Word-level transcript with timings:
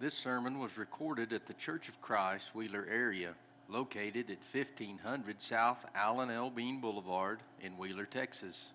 This 0.00 0.14
sermon 0.14 0.58
was 0.58 0.78
recorded 0.78 1.34
at 1.34 1.46
the 1.46 1.52
Church 1.52 1.90
of 1.90 2.00
Christ, 2.00 2.54
Wheeler 2.54 2.86
area, 2.90 3.34
located 3.68 4.30
at 4.30 4.38
1500 4.50 5.42
South 5.42 5.84
Alan 5.94 6.30
L. 6.30 6.48
Bean 6.48 6.80
Boulevard 6.80 7.40
in 7.60 7.76
Wheeler, 7.76 8.06
Texas. 8.06 8.68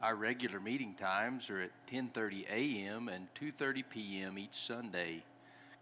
Our 0.00 0.14
regular 0.16 0.60
meeting 0.60 0.94
times 0.94 1.50
are 1.50 1.60
at 1.60 1.72
10:30 1.92 2.46
a.m. 2.48 3.10
and 3.10 3.28
2:30 3.34 3.84
p.m. 3.90 4.38
each 4.38 4.54
Sunday. 4.54 5.22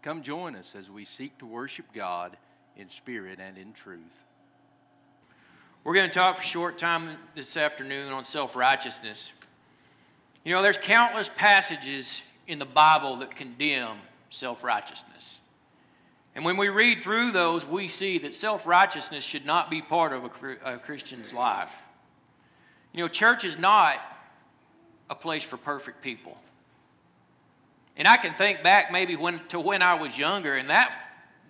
Come 0.01 0.23
join 0.23 0.57
us 0.57 0.75
as 0.75 0.89
we 0.89 1.05
seek 1.05 1.37
to 1.37 1.45
worship 1.45 1.85
God 1.93 2.35
in 2.75 2.89
spirit 2.89 3.39
and 3.39 3.57
in 3.57 3.71
truth. 3.71 4.25
We're 5.85 5.93
going 5.93 6.09
to 6.09 6.13
talk 6.13 6.35
for 6.35 6.43
a 6.43 6.45
short 6.45 6.77
time 6.77 7.11
this 7.33 7.55
afternoon 7.55 8.11
on 8.11 8.25
self-righteousness. 8.25 9.31
You 10.43 10.53
know, 10.53 10.61
there's 10.61 10.77
countless 10.77 11.29
passages 11.29 12.21
in 12.45 12.59
the 12.59 12.65
Bible 12.65 13.15
that 13.17 13.37
condemn 13.37 13.95
self 14.31 14.63
righteousness. 14.63 15.39
And 16.33 16.45
when 16.45 16.57
we 16.57 16.69
read 16.69 17.01
through 17.01 17.31
those, 17.31 17.65
we 17.65 17.87
see 17.87 18.17
that 18.19 18.35
self 18.35 18.65
righteousness 18.65 19.23
should 19.23 19.45
not 19.45 19.69
be 19.69 19.81
part 19.81 20.13
of 20.13 20.25
a, 20.63 20.77
Christian's 20.79 21.31
life. 21.31 21.71
You 22.93 23.01
know, 23.01 23.07
church 23.07 23.43
is 23.43 23.59
not 23.59 23.99
a 25.09 25.15
place 25.15 25.43
for 25.43 25.57
perfect 25.57 26.01
people. 26.01 26.37
And 27.97 28.07
I 28.07 28.17
can 28.17 28.33
think 28.33 28.63
back 28.63 28.91
maybe 28.91 29.15
when, 29.15 29.41
to 29.49 29.59
when 29.59 29.81
I 29.81 29.95
was 29.95 30.17
younger, 30.17 30.55
and 30.55 30.69
that, 30.69 30.91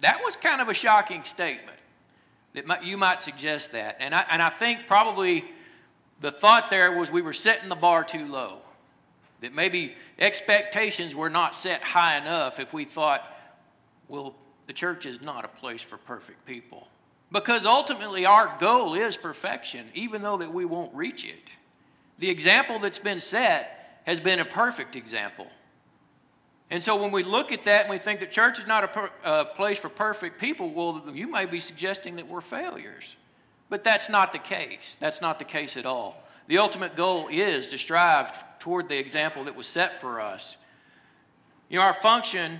that 0.02 0.22
was 0.24 0.36
kind 0.36 0.60
of 0.60 0.68
a 0.68 0.74
shocking 0.74 1.24
statement 1.24 1.78
that 2.54 2.66
might, 2.66 2.84
you 2.84 2.98
might 2.98 3.22
suggest 3.22 3.72
that. 3.74 3.98
And 4.00 4.14
I, 4.14 4.26
and 4.30 4.42
I 4.42 4.50
think 4.50 4.88
probably 4.88 5.46
the 6.20 6.32
thought 6.32 6.70
there 6.72 6.92
was 6.92 7.12
we 7.12 7.22
were 7.22 7.34
setting 7.34 7.70
the 7.70 7.76
bar 7.76 8.04
too 8.04 8.26
low. 8.26 8.61
That 9.42 9.54
maybe 9.54 9.96
expectations 10.20 11.14
were 11.16 11.30
not 11.30 11.56
set 11.56 11.82
high 11.84 12.18
enough 12.18 12.60
if 12.60 12.74
we 12.74 12.86
thought, 12.86 13.28
well, 14.08 14.36
the 14.68 14.74
church 14.74 15.06
is 15.06 15.22
not 15.22 15.46
a 15.46 15.48
place 15.48 15.82
for 15.82 15.98
perfect 15.98 16.46
people. 16.46 16.88
Because 17.32 17.66
ultimately 17.66 18.26
our 18.26 18.56
goal 18.60 18.94
is 18.94 19.18
perfection, 19.18 19.88
even 19.94 20.22
though 20.22 20.38
that 20.38 20.54
we 20.54 20.66
won't 20.66 20.94
reach 20.94 21.26
it. 21.26 21.50
The 22.20 22.30
example 22.30 22.78
that's 22.78 23.00
been 23.00 23.22
set 23.22 24.02
has 24.06 24.20
been 24.20 24.40
a 24.40 24.46
perfect 24.46 24.96
example. 24.96 25.48
And 26.70 26.84
so 26.84 26.96
when 26.96 27.12
we 27.12 27.24
look 27.24 27.52
at 27.52 27.66
that 27.66 27.82
and 27.82 27.90
we 27.90 27.98
think 27.98 28.20
that 28.22 28.32
church 28.32 28.60
is 28.60 28.68
not 28.68 28.84
a, 28.84 28.88
per, 28.88 29.10
a 29.24 29.46
place 29.46 29.78
for 29.78 29.90
perfect 29.90 30.40
people, 30.40 30.70
well, 30.72 31.04
you 31.14 31.30
may 31.30 31.46
be 31.46 31.60
suggesting 31.60 32.16
that 32.16 32.28
we're 32.28 32.42
failures. 32.42 33.16
But 33.70 33.84
that's 33.84 34.10
not 34.10 34.32
the 34.32 34.40
case. 34.40 34.98
That's 35.00 35.22
not 35.22 35.40
the 35.40 35.46
case 35.46 35.78
at 35.78 35.86
all. 35.86 36.24
The 36.52 36.58
ultimate 36.58 36.98
goal 36.98 37.30
is 37.32 37.70
to 37.70 37.78
strive 37.78 38.60
toward 38.60 38.90
the 38.90 38.98
example 38.98 39.46
that 39.46 39.56
was 39.56 39.68
set 39.68 39.96
for 39.96 40.20
us. 40.20 40.58
You 41.70 41.80
know, 41.80 41.86
our 41.86 41.94
function 41.94 42.60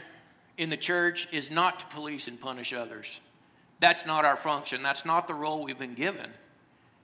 in 0.58 0.70
the 0.70 0.78
church 0.78 1.28
is 1.34 1.52
not 1.52 1.82
to 1.82 1.86
police 1.88 2.30
and 2.30 2.40
punish 2.40 2.72
others. 2.72 3.20
That's 3.82 4.06
not 4.06 4.24
our 4.24 4.38
function. 4.38 4.82
That's 4.82 5.04
not 5.04 5.28
the 5.28 5.34
role 5.34 5.66
we've 5.66 5.78
been 5.78 5.96
given. 5.96 6.32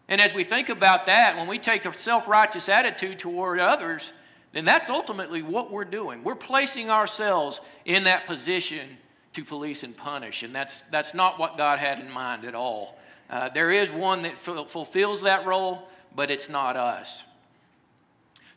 And 0.07 0.21
as 0.21 0.33
we 0.33 0.45
think 0.45 0.69
about 0.69 1.07
that, 1.07 1.35
when 1.35 1.47
we 1.47 1.59
take 1.59 1.83
a 1.83 1.91
self 1.99 2.25
righteous 2.25 2.69
attitude 2.69 3.19
toward 3.19 3.59
others, 3.59 4.13
then 4.53 4.63
that's 4.63 4.89
ultimately 4.89 5.41
what 5.41 5.69
we're 5.69 5.83
doing. 5.83 6.23
We're 6.23 6.35
placing 6.35 6.89
ourselves 6.89 7.59
in 7.83 8.05
that 8.05 8.27
position 8.27 8.95
to 9.33 9.44
police 9.44 9.83
and 9.83 9.97
punish. 9.97 10.41
And 10.41 10.55
that's, 10.55 10.83
that's 10.83 11.13
not 11.13 11.38
what 11.38 11.57
God 11.57 11.79
had 11.79 11.99
in 11.99 12.09
mind 12.09 12.45
at 12.45 12.55
all. 12.55 12.97
Uh, 13.29 13.49
there 13.49 13.72
is 13.72 13.91
one 13.91 14.22
that 14.22 14.35
f- 14.35 14.72
fulfills 14.72 15.23
that 15.23 15.45
role, 15.45 15.89
but 16.17 16.31
it's 16.31 16.49
not 16.49 16.75
us. 16.75 17.23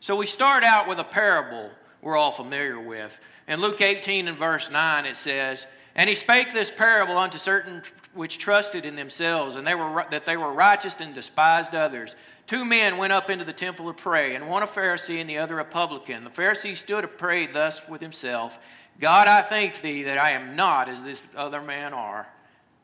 So 0.01 0.15
we 0.15 0.25
start 0.25 0.63
out 0.65 0.89
with 0.89 0.99
a 0.99 1.03
parable 1.05 1.69
we're 2.01 2.17
all 2.17 2.31
familiar 2.31 2.79
with. 2.79 3.19
In 3.47 3.61
Luke 3.61 3.79
18 3.79 4.27
and 4.27 4.37
verse 4.37 4.71
9, 4.71 5.05
it 5.05 5.15
says, 5.15 5.67
And 5.95 6.09
he 6.09 6.15
spake 6.15 6.51
this 6.51 6.71
parable 6.71 7.17
unto 7.17 7.37
certain 7.37 7.83
which 8.15 8.39
trusted 8.39 8.83
in 8.83 8.95
themselves, 8.95 9.55
and 9.55 9.65
they 9.65 9.75
were, 9.75 10.05
that 10.09 10.25
they 10.25 10.35
were 10.35 10.51
righteous 10.51 10.99
and 10.99 11.13
despised 11.13 11.75
others. 11.75 12.15
Two 12.47 12.65
men 12.65 12.97
went 12.97 13.13
up 13.13 13.29
into 13.29 13.45
the 13.45 13.53
temple 13.53 13.85
to 13.85 13.93
pray, 13.93 14.35
and 14.35 14.49
one 14.49 14.63
a 14.63 14.67
Pharisee 14.67 15.21
and 15.21 15.29
the 15.29 15.37
other 15.37 15.59
a 15.59 15.63
publican. 15.63 16.23
The 16.23 16.31
Pharisee 16.31 16.75
stood 16.75 17.03
and 17.03 17.17
prayed 17.17 17.53
thus 17.53 17.87
with 17.87 18.01
himself 18.01 18.57
God, 18.99 19.27
I 19.27 19.41
thank 19.41 19.81
thee 19.81 20.03
that 20.03 20.17
I 20.17 20.31
am 20.31 20.55
not 20.55 20.89
as 20.89 21.03
this 21.03 21.23
other 21.35 21.61
man 21.61 21.93
are, 21.93 22.27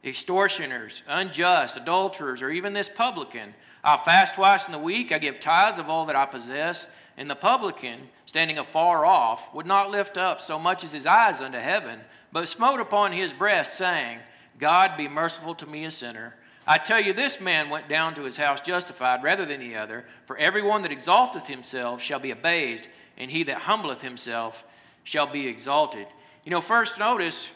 extortioners, 0.03 1.03
unjust, 1.07 1.77
adulterers, 1.77 2.41
or 2.41 2.49
even 2.49 2.73
this 2.73 2.89
publican. 2.89 3.53
I 3.87 3.95
fast 3.95 4.35
twice 4.35 4.65
in 4.65 4.73
the 4.73 4.79
week. 4.79 5.13
I 5.13 5.17
give 5.17 5.39
tithes 5.39 5.79
of 5.79 5.89
all 5.89 6.05
that 6.07 6.15
I 6.15 6.25
possess. 6.25 6.87
And 7.15 7.29
the 7.29 7.35
publican, 7.35 8.01
standing 8.25 8.57
afar 8.57 9.05
off, 9.05 9.53
would 9.55 9.65
not 9.65 9.89
lift 9.89 10.17
up 10.17 10.41
so 10.41 10.59
much 10.59 10.83
as 10.83 10.91
his 10.91 11.05
eyes 11.05 11.39
unto 11.39 11.57
heaven, 11.57 12.01
but 12.33 12.49
smote 12.49 12.81
upon 12.81 13.13
his 13.13 13.31
breast, 13.31 13.75
saying, 13.75 14.19
God 14.59 14.97
be 14.97 15.07
merciful 15.07 15.55
to 15.55 15.65
me, 15.65 15.85
a 15.85 15.91
sinner. 15.91 16.35
I 16.67 16.79
tell 16.79 16.99
you, 16.99 17.13
this 17.13 17.39
man 17.39 17.69
went 17.69 17.87
down 17.87 18.13
to 18.15 18.23
his 18.23 18.35
house 18.35 18.59
justified 18.59 19.23
rather 19.23 19.45
than 19.45 19.61
the 19.61 19.77
other. 19.77 20.03
For 20.25 20.35
everyone 20.35 20.81
that 20.81 20.91
exalteth 20.91 21.47
himself 21.47 22.01
shall 22.01 22.19
be 22.19 22.31
abased, 22.31 22.89
and 23.17 23.31
he 23.31 23.43
that 23.43 23.59
humbleth 23.59 24.01
himself 24.01 24.65
shall 25.05 25.27
be 25.27 25.47
exalted. 25.47 26.07
You 26.43 26.51
know, 26.51 26.59
first 26.59 26.99
notice 26.99 27.47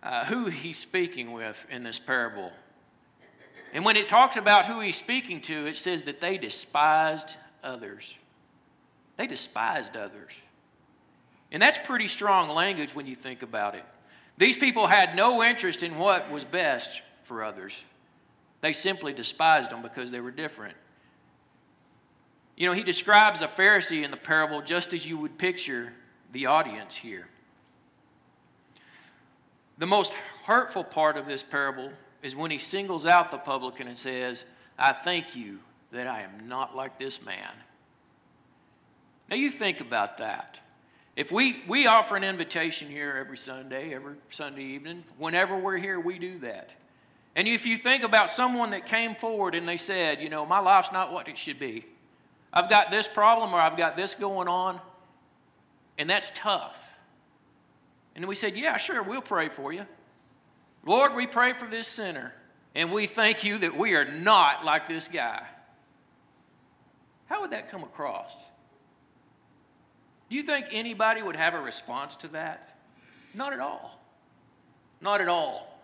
uh, 0.00 0.26
who 0.26 0.46
he's 0.46 0.78
speaking 0.78 1.32
with 1.32 1.66
in 1.68 1.82
this 1.82 1.98
parable. 1.98 2.52
And 3.72 3.84
when 3.84 3.96
it 3.96 4.08
talks 4.08 4.36
about 4.36 4.66
who 4.66 4.80
he's 4.80 4.96
speaking 4.96 5.40
to, 5.42 5.66
it 5.66 5.76
says 5.76 6.04
that 6.04 6.20
they 6.20 6.38
despised 6.38 7.36
others. 7.62 8.14
They 9.16 9.26
despised 9.26 9.96
others. 9.96 10.32
And 11.50 11.62
that's 11.62 11.78
pretty 11.78 12.08
strong 12.08 12.48
language 12.48 12.94
when 12.94 13.06
you 13.06 13.14
think 13.14 13.42
about 13.42 13.74
it. 13.74 13.84
These 14.36 14.56
people 14.56 14.86
had 14.86 15.14
no 15.14 15.42
interest 15.42 15.82
in 15.82 15.98
what 15.98 16.30
was 16.30 16.44
best 16.44 17.00
for 17.22 17.42
others, 17.42 17.82
they 18.60 18.72
simply 18.72 19.12
despised 19.12 19.70
them 19.70 19.82
because 19.82 20.10
they 20.10 20.20
were 20.20 20.30
different. 20.30 20.76
You 22.56 22.68
know, 22.68 22.74
he 22.74 22.82
describes 22.82 23.40
the 23.40 23.46
Pharisee 23.46 24.04
in 24.04 24.10
the 24.10 24.16
parable 24.16 24.62
just 24.62 24.92
as 24.92 25.06
you 25.06 25.18
would 25.18 25.38
picture 25.38 25.92
the 26.32 26.46
audience 26.46 26.94
here. 26.94 27.28
The 29.78 29.86
most 29.86 30.12
hurtful 30.44 30.84
part 30.84 31.16
of 31.16 31.26
this 31.26 31.42
parable 31.42 31.90
is 32.24 32.34
when 32.34 32.50
he 32.50 32.58
singles 32.58 33.04
out 33.04 33.30
the 33.30 33.38
publican 33.38 33.86
and 33.86 33.98
says, 33.98 34.46
I 34.78 34.92
thank 34.92 35.36
you 35.36 35.60
that 35.92 36.06
I 36.06 36.22
am 36.22 36.48
not 36.48 36.74
like 36.74 36.98
this 36.98 37.22
man. 37.22 37.50
Now 39.28 39.36
you 39.36 39.50
think 39.50 39.80
about 39.80 40.18
that. 40.18 40.58
If 41.16 41.30
we, 41.30 41.62
we 41.68 41.86
offer 41.86 42.16
an 42.16 42.24
invitation 42.24 42.88
here 42.88 43.14
every 43.20 43.36
Sunday, 43.36 43.94
every 43.94 44.14
Sunday 44.30 44.64
evening, 44.64 45.04
whenever 45.18 45.56
we're 45.56 45.76
here, 45.76 46.00
we 46.00 46.18
do 46.18 46.38
that. 46.38 46.70
And 47.36 47.46
if 47.46 47.66
you 47.66 47.76
think 47.76 48.02
about 48.02 48.30
someone 48.30 48.70
that 48.70 48.86
came 48.86 49.14
forward 49.14 49.54
and 49.54 49.68
they 49.68 49.76
said, 49.76 50.22
you 50.22 50.30
know, 50.30 50.46
my 50.46 50.60
life's 50.60 50.92
not 50.92 51.12
what 51.12 51.28
it 51.28 51.36
should 51.36 51.58
be. 51.58 51.84
I've 52.54 52.70
got 52.70 52.90
this 52.90 53.06
problem 53.06 53.52
or 53.52 53.58
I've 53.58 53.76
got 53.76 53.96
this 53.96 54.14
going 54.14 54.48
on, 54.48 54.80
and 55.98 56.08
that's 56.08 56.32
tough. 56.34 56.88
And 58.16 58.26
we 58.26 58.34
said, 58.34 58.56
yeah, 58.56 58.78
sure, 58.78 59.02
we'll 59.02 59.20
pray 59.20 59.50
for 59.50 59.74
you. 59.74 59.86
Lord, 60.86 61.14
we 61.14 61.26
pray 61.26 61.52
for 61.54 61.66
this 61.66 61.88
sinner, 61.88 62.32
and 62.74 62.92
we 62.92 63.06
thank 63.06 63.44
you 63.44 63.58
that 63.58 63.76
we 63.76 63.94
are 63.94 64.04
not 64.04 64.64
like 64.64 64.88
this 64.88 65.08
guy. 65.08 65.42
How 67.26 67.40
would 67.40 67.50
that 67.52 67.70
come 67.70 67.82
across? 67.82 68.42
Do 70.28 70.36
you 70.36 70.42
think 70.42 70.66
anybody 70.72 71.22
would 71.22 71.36
have 71.36 71.54
a 71.54 71.60
response 71.60 72.16
to 72.16 72.28
that? 72.28 72.76
Not 73.34 73.52
at 73.52 73.60
all. 73.60 73.98
Not 75.00 75.20
at 75.20 75.28
all. 75.28 75.80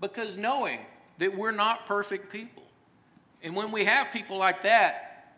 Because 0.00 0.36
knowing 0.36 0.80
that 1.18 1.36
we're 1.36 1.52
not 1.52 1.86
perfect 1.86 2.32
people, 2.32 2.64
and 3.42 3.54
when 3.54 3.70
we 3.70 3.84
have 3.84 4.10
people 4.12 4.38
like 4.38 4.62
that, 4.62 5.36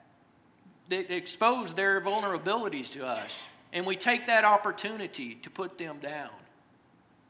that 0.88 1.14
expose 1.14 1.74
their 1.74 2.00
vulnerabilities 2.00 2.90
to 2.92 3.06
us, 3.06 3.44
and 3.72 3.84
we 3.84 3.96
take 3.96 4.26
that 4.26 4.44
opportunity 4.44 5.34
to 5.36 5.50
put 5.50 5.76
them 5.76 5.98
down, 6.00 6.30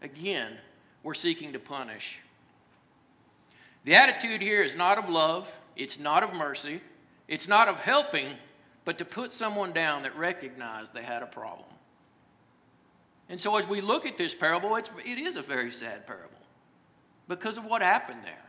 again, 0.03 0.57
we're 1.03 1.15
seeking 1.15 1.53
to 1.53 1.59
punish. 1.59 2.21
The 3.85 3.95
attitude 3.95 4.43
here 4.43 4.63
is 4.63 4.75
not 4.75 4.99
of 4.99 5.09
love, 5.09 5.51
it's 5.77 5.99
not 5.99 6.23
of 6.23 6.35
mercy, 6.35 6.81
it's 7.27 7.49
not 7.49 7.69
of 7.69 7.81
helping, 7.81 8.35
but 8.85 8.99
to 8.99 9.05
put 9.05 9.33
someone 9.33 9.73
down 9.73 10.03
that 10.03 10.17
recognized 10.17 10.93
they 10.93 11.03
had 11.03 11.23
a 11.23 11.27
problem. 11.27 11.69
And 13.29 13.39
so, 13.39 13.57
as 13.57 13.69
we 13.69 13.81
look 13.81 14.07
at 14.07 14.17
this 14.17 14.35
parable, 14.35 14.77
it's, 14.77 14.91
it 15.05 15.19
is 15.19 15.37
a 15.37 15.43
very 15.43 15.71
sad 15.71 16.07
parable 16.07 16.39
because 17.29 17.59
of 17.59 17.65
what 17.65 17.83
happened 17.83 18.21
there. 18.25 18.45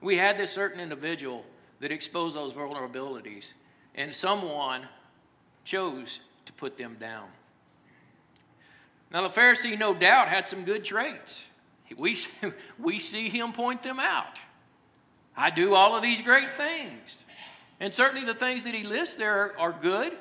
We 0.00 0.16
had 0.16 0.36
this 0.36 0.50
certain 0.50 0.80
individual 0.80 1.44
that 1.80 1.92
exposed 1.92 2.36
those 2.36 2.52
vulnerabilities, 2.52 3.52
and 3.94 4.14
someone 4.14 4.88
chose 5.64 6.20
to 6.46 6.52
put 6.52 6.76
them 6.76 6.96
down. 6.98 7.28
Now, 9.12 9.26
the 9.26 9.40
Pharisee, 9.40 9.78
no 9.78 9.94
doubt, 9.94 10.28
had 10.28 10.46
some 10.46 10.64
good 10.64 10.84
traits. 10.84 11.42
We, 11.94 12.16
we 12.78 12.98
see 12.98 13.28
him 13.28 13.52
point 13.52 13.82
them 13.82 14.00
out. 14.00 14.38
I 15.36 15.50
do 15.50 15.74
all 15.74 15.96
of 15.96 16.02
these 16.02 16.20
great 16.20 16.48
things. 16.56 17.24
And 17.80 17.92
certainly 17.92 18.24
the 18.24 18.34
things 18.34 18.64
that 18.64 18.74
he 18.74 18.84
lists 18.84 19.16
there 19.16 19.32
are, 19.32 19.58
are 19.58 19.72
good. 19.72 20.12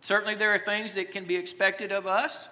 Certainly 0.00 0.36
there 0.36 0.54
are 0.54 0.58
things 0.58 0.94
that 0.94 1.12
can 1.12 1.24
be 1.24 1.36
expected 1.36 1.92
of 1.92 2.06
us. 2.06 2.48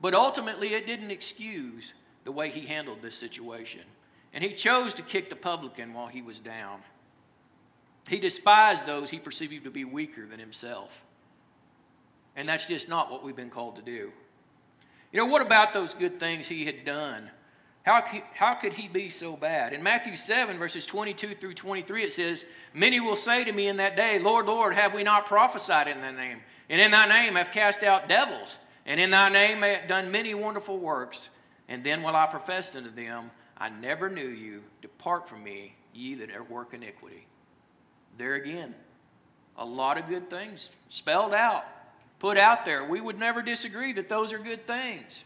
But 0.00 0.14
ultimately, 0.14 0.74
it 0.74 0.86
didn't 0.86 1.10
excuse 1.10 1.92
the 2.24 2.32
way 2.32 2.50
he 2.50 2.60
handled 2.66 3.02
this 3.02 3.16
situation. 3.16 3.82
And 4.32 4.44
he 4.44 4.52
chose 4.52 4.94
to 4.94 5.02
kick 5.02 5.28
the 5.28 5.36
publican 5.36 5.92
while 5.92 6.06
he 6.06 6.22
was 6.22 6.38
down. 6.38 6.80
He 8.08 8.18
despised 8.18 8.86
those 8.86 9.10
he 9.10 9.18
perceived 9.18 9.64
to 9.64 9.70
be 9.70 9.84
weaker 9.84 10.26
than 10.26 10.38
himself. 10.38 11.04
And 12.36 12.48
that's 12.48 12.66
just 12.66 12.88
not 12.88 13.10
what 13.10 13.24
we've 13.24 13.36
been 13.36 13.50
called 13.50 13.76
to 13.76 13.82
do. 13.82 14.12
You 15.12 15.18
know, 15.18 15.26
what 15.26 15.42
about 15.42 15.72
those 15.72 15.94
good 15.94 16.20
things 16.20 16.46
he 16.46 16.64
had 16.64 16.84
done? 16.84 17.30
How, 17.88 18.04
how 18.34 18.52
could 18.52 18.74
he 18.74 18.86
be 18.86 19.08
so 19.08 19.34
bad? 19.34 19.72
In 19.72 19.82
Matthew 19.82 20.14
7, 20.14 20.58
verses 20.58 20.84
22 20.84 21.28
through 21.28 21.54
23, 21.54 22.02
it 22.02 22.12
says, 22.12 22.44
Many 22.74 23.00
will 23.00 23.16
say 23.16 23.44
to 23.44 23.52
me 23.52 23.66
in 23.66 23.78
that 23.78 23.96
day, 23.96 24.18
Lord, 24.18 24.44
Lord, 24.44 24.74
have 24.74 24.92
we 24.92 25.02
not 25.02 25.24
prophesied 25.24 25.88
in 25.88 26.02
thy 26.02 26.10
name? 26.10 26.40
And 26.68 26.82
in 26.82 26.90
thy 26.90 27.08
name 27.08 27.36
have 27.36 27.50
cast 27.50 27.82
out 27.82 28.06
devils, 28.06 28.58
and 28.84 29.00
in 29.00 29.08
thy 29.10 29.30
name 29.30 29.62
have 29.62 29.88
done 29.88 30.10
many 30.10 30.34
wonderful 30.34 30.76
works. 30.76 31.30
And 31.66 31.82
then 31.82 32.02
will 32.02 32.14
I 32.14 32.26
profess 32.26 32.76
unto 32.76 32.90
them, 32.90 33.30
I 33.56 33.70
never 33.70 34.10
knew 34.10 34.28
you. 34.28 34.64
Depart 34.82 35.26
from 35.26 35.42
me, 35.42 35.74
ye 35.94 36.14
that 36.16 36.50
work 36.50 36.74
iniquity. 36.74 37.26
There 38.18 38.34
again, 38.34 38.74
a 39.56 39.64
lot 39.64 39.96
of 39.96 40.10
good 40.10 40.28
things 40.28 40.68
spelled 40.90 41.32
out, 41.32 41.64
put 42.18 42.36
out 42.36 42.66
there. 42.66 42.84
We 42.84 43.00
would 43.00 43.18
never 43.18 43.40
disagree 43.40 43.94
that 43.94 44.10
those 44.10 44.34
are 44.34 44.38
good 44.38 44.66
things. 44.66 45.24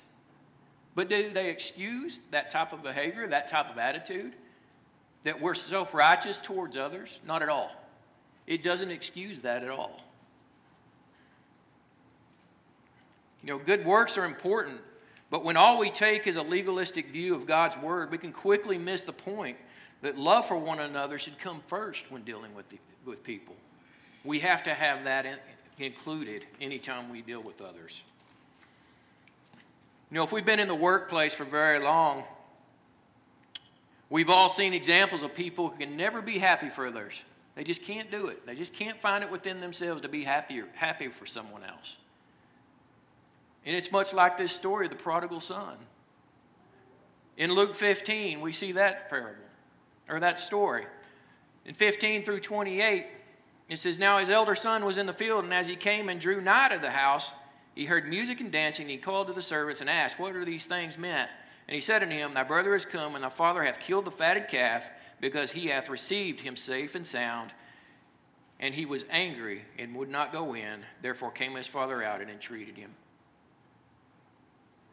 But 0.95 1.09
do 1.09 1.31
they 1.31 1.49
excuse 1.49 2.21
that 2.31 2.51
type 2.51 2.73
of 2.73 2.83
behavior, 2.83 3.27
that 3.29 3.49
type 3.49 3.71
of 3.71 3.79
attitude? 3.79 4.35
That 5.25 5.41
we're 5.41 5.55
self 5.55 5.95
righteous 5.95 6.41
towards 6.41 6.77
others? 6.77 7.21
Not 7.27 7.43
at 7.43 7.49
all. 7.49 7.71
It 8.47 8.63
doesn't 8.63 8.91
excuse 8.91 9.41
that 9.41 9.63
at 9.63 9.71
all. 9.71 10.01
You 13.43 13.49
know, 13.49 13.59
good 13.59 13.85
works 13.85 14.19
are 14.19 14.25
important, 14.25 14.81
but 15.31 15.45
when 15.45 15.57
all 15.57 15.79
we 15.79 15.91
take 15.91 16.27
is 16.27 16.37
a 16.37 16.43
legalistic 16.43 17.11
view 17.11 17.35
of 17.35 17.47
God's 17.47 17.77
word, 17.79 18.11
we 18.11 18.19
can 18.19 18.33
quickly 18.33 18.79
miss 18.79 19.03
the 19.03 19.13
point 19.13 19.57
that 20.03 20.19
love 20.19 20.47
for 20.47 20.57
one 20.57 20.81
another 20.81 21.19
should 21.19 21.39
come 21.39 21.61
first 21.67 22.11
when 22.11 22.23
dealing 22.23 22.55
with, 22.55 22.69
the, 22.69 22.79
with 23.05 23.25
people. 23.25 23.55
We 24.25 24.41
have 24.41 24.63
to 24.65 24.75
have 24.75 25.05
that 25.05 25.27
in, 25.27 25.39
included 25.79 26.47
anytime 26.61 27.11
we 27.11 27.23
deal 27.23 27.43
with 27.43 27.61
others. 27.61 28.03
You 30.13 30.19
know, 30.19 30.25
if 30.25 30.31
we've 30.31 30.45
been 30.45 30.61
in 30.61 30.69
the 30.69 30.75
workplace 30.75 31.33
for 31.33 31.45
very 31.45 31.79
long, 31.79 32.25
we've 34.11 34.29
all 34.29 34.51
seen 34.51 34.75
examples 34.75 35.23
of 35.23 35.35
people 35.35 35.71
who 35.71 35.79
can 35.79 35.97
never 35.97 36.21
be 36.21 36.37
happy 36.37 36.69
for 36.69 36.87
others. 36.87 37.23
They 37.55 37.65
just 37.65 37.83
can't 37.83 38.11
do 38.11 38.27
it. 38.27 38.45
They 38.47 38.55
just 38.55 38.75
can't 38.75 39.01
find 39.01 39.25
it 39.25 39.31
within 39.31 39.63
themselves 39.63 40.03
to 40.03 40.11
be 40.11 40.23
happier, 40.23 40.69
happy 40.75 41.09
for 41.09 41.25
someone 41.25 41.65
else. 41.65 41.97
And 43.65 43.75
it's 43.75 43.91
much 43.91 44.13
like 44.13 44.37
this 44.37 44.53
story 44.53 44.85
of 44.85 44.91
the 44.91 44.99
prodigal 44.99 45.41
son. 45.41 45.79
In 47.39 47.51
Luke 47.55 47.75
15, 47.75 48.43
we 48.43 48.53
see 48.53 48.73
that 48.73 49.09
parable, 49.09 49.41
or 50.11 50.21
that 50.21 50.39
story. 50.39 50.85
In 51.65 51.73
15 51.73 52.23
through 52.23 52.41
28, 52.41 53.07
it 53.71 53.79
says, 53.79 53.99
Now 53.99 54.19
his 54.19 54.29
elder 54.29 54.57
son 54.57 54.85
was 54.85 54.99
in 54.99 55.07
the 55.07 55.15
field, 55.15 55.45
and 55.45 55.55
as 55.55 55.69
he 55.69 55.75
came 55.75 56.11
and 56.11 56.21
drew 56.21 56.43
nigh 56.43 56.69
to 56.69 56.79
the 56.79 56.91
house, 56.91 57.33
he 57.75 57.85
heard 57.85 58.09
music 58.09 58.41
and 58.41 58.53
dancing, 58.53 58.85
and 58.85 58.91
he 58.91 58.99
called 58.99 59.29
to 59.29 59.33
the 59.33 59.43
servants 59.43 59.81
and 59.81 59.89
asked, 59.89 60.19
What 60.19 60.37
are 60.37 60.45
these 60.45 60.67
things 60.67 60.99
meant? 60.99 61.31
And 61.69 61.75
he 61.75 61.81
said 61.81 62.03
unto 62.03 62.15
him, 62.15 62.35
Thy 62.35 62.43
brother 62.43 62.75
is 62.75 62.85
come, 62.85 63.15
and 63.15 63.25
thy 63.25 63.31
father 63.31 63.63
hath 63.63 63.81
killed 63.81 64.05
the 64.05 64.11
fatted 64.11 64.49
calf, 64.49 64.91
because 65.21 65.53
he 65.53 65.69
hath 65.69 65.89
received 65.89 66.41
him 66.41 66.57
safe 66.57 66.95
and 66.95 67.07
sound. 67.07 67.53
And 68.61 68.75
he 68.75 68.85
was 68.85 69.05
angry 69.11 69.63
and 69.79 69.95
would 69.97 70.09
not 70.09 70.33
go 70.33 70.55
in. 70.55 70.85
Therefore 71.01 71.31
came 71.31 71.55
his 71.55 71.67
father 71.67 72.03
out 72.03 72.21
and 72.21 72.31
entreated 72.31 72.77
him. 72.77 72.91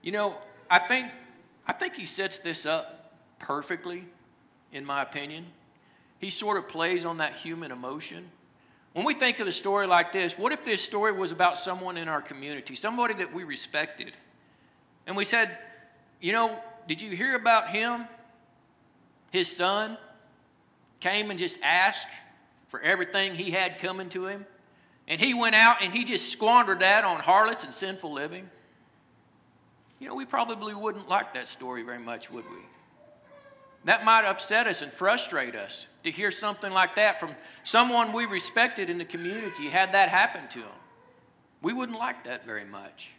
You 0.02 0.12
know, 0.12 0.38
I 0.70 0.80
think, 0.80 1.12
I 1.68 1.74
think 1.74 1.96
he 1.96 2.06
sets 2.06 2.38
this 2.40 2.66
up 2.66 3.14
perfectly, 3.40 4.06
in 4.72 4.86
my 4.86 5.02
opinion. 5.02 5.46
He 6.20 6.30
sort 6.30 6.58
of 6.58 6.68
plays 6.68 7.06
on 7.06 7.18
that 7.18 7.36
human 7.36 7.72
emotion. 7.72 8.30
When 9.00 9.06
we 9.06 9.13
think 9.13 9.40
of 9.40 9.48
a 9.48 9.51
story 9.54 9.88
like 9.88 10.12
this, 10.12 10.38
what 10.38 10.51
if 10.51 10.66
this 10.66 10.81
story 10.81 11.13
was 11.13 11.31
about 11.31 11.57
someone 11.57 11.96
in 11.96 12.10
our 12.10 12.22
community, 12.22 12.75
somebody 12.75 13.13
that 13.13 13.34
we 13.34 13.46
respected? 13.46 14.12
And 15.07 15.16
we 15.16 15.24
said, 15.24 15.57
you 16.19 16.34
know, 16.34 16.60
did 16.86 17.01
you 17.01 17.12
hear 17.12 17.34
about 17.38 17.69
him? 17.69 18.10
His 19.31 19.56
son 19.56 19.98
came 21.00 21.30
and 21.30 21.40
just 21.40 21.56
asked 21.63 22.10
for 22.68 22.81
everything 22.81 23.36
he 23.36 23.51
had 23.51 23.80
coming 23.80 24.10
to 24.10 24.25
him. 24.25 24.46
And 25.07 25.22
he 25.22 25.34
went 25.34 25.56
out 25.56 25.78
and 25.81 25.94
he 25.94 26.04
just 26.04 26.30
squandered 26.30 26.81
that 26.81 27.06
on 27.06 27.22
harlots 27.22 27.63
and 27.63 27.74
sinful 27.74 28.12
living. 28.12 28.50
You 30.00 30.10
know, 30.10 30.16
we 30.16 30.25
probably 30.25 30.74
wouldn't 30.74 31.07
like 31.07 31.36
that 31.36 31.48
story 31.48 31.84
very 31.84 32.00
much, 32.00 32.30
would 32.31 32.44
we? 32.44 32.57
That 33.90 34.06
might 34.06 34.24
upset 34.24 34.68
us 34.68 34.84
and 34.84 34.92
frustrate 34.92 35.56
us 35.56 35.88
to 36.04 36.12
hear 36.12 36.30
something 36.30 36.72
like 36.72 36.94
that 36.94 37.20
from 37.20 37.32
someone 37.64 38.14
we 38.14 38.28
respected 38.28 38.88
in 38.88 39.00
the 39.00 39.04
community 39.04 39.68
had 39.68 39.94
that 39.94 40.10
happen 40.10 40.48
to 40.50 40.60
them. 40.60 40.80
We 41.64 41.74
wouldn't 41.74 41.98
like 41.98 42.26
that 42.26 42.46
very 42.46 42.66
much. 42.66 43.10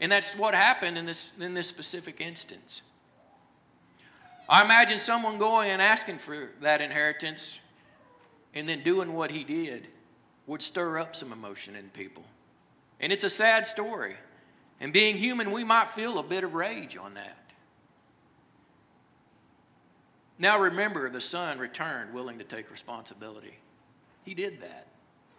And 0.00 0.10
that's 0.10 0.36
what 0.36 0.56
happened 0.56 0.98
in 0.98 1.06
this, 1.06 1.30
in 1.38 1.54
this 1.54 1.68
specific 1.68 2.20
instance. 2.20 2.82
I 4.48 4.64
imagine 4.64 4.98
someone 4.98 5.38
going 5.38 5.70
and 5.70 5.80
asking 5.80 6.18
for 6.18 6.50
that 6.60 6.80
inheritance 6.80 7.60
and 8.54 8.68
then 8.68 8.80
doing 8.80 9.14
what 9.14 9.30
he 9.30 9.44
did 9.44 9.86
would 10.48 10.62
stir 10.62 10.98
up 10.98 11.14
some 11.14 11.30
emotion 11.30 11.76
in 11.76 11.90
people. 11.90 12.24
And 12.98 13.12
it's 13.12 13.22
a 13.22 13.30
sad 13.30 13.68
story. 13.68 14.16
And 14.80 14.92
being 14.92 15.16
human, 15.16 15.52
we 15.52 15.62
might 15.62 15.86
feel 15.86 16.18
a 16.18 16.24
bit 16.24 16.42
of 16.42 16.54
rage 16.54 16.96
on 16.96 17.14
that. 17.14 17.43
Now 20.38 20.58
remember, 20.58 21.08
the 21.10 21.20
son 21.20 21.58
returned 21.58 22.12
willing 22.12 22.38
to 22.38 22.44
take 22.44 22.70
responsibility. 22.70 23.58
He 24.24 24.34
did 24.34 24.60
that, 24.60 24.86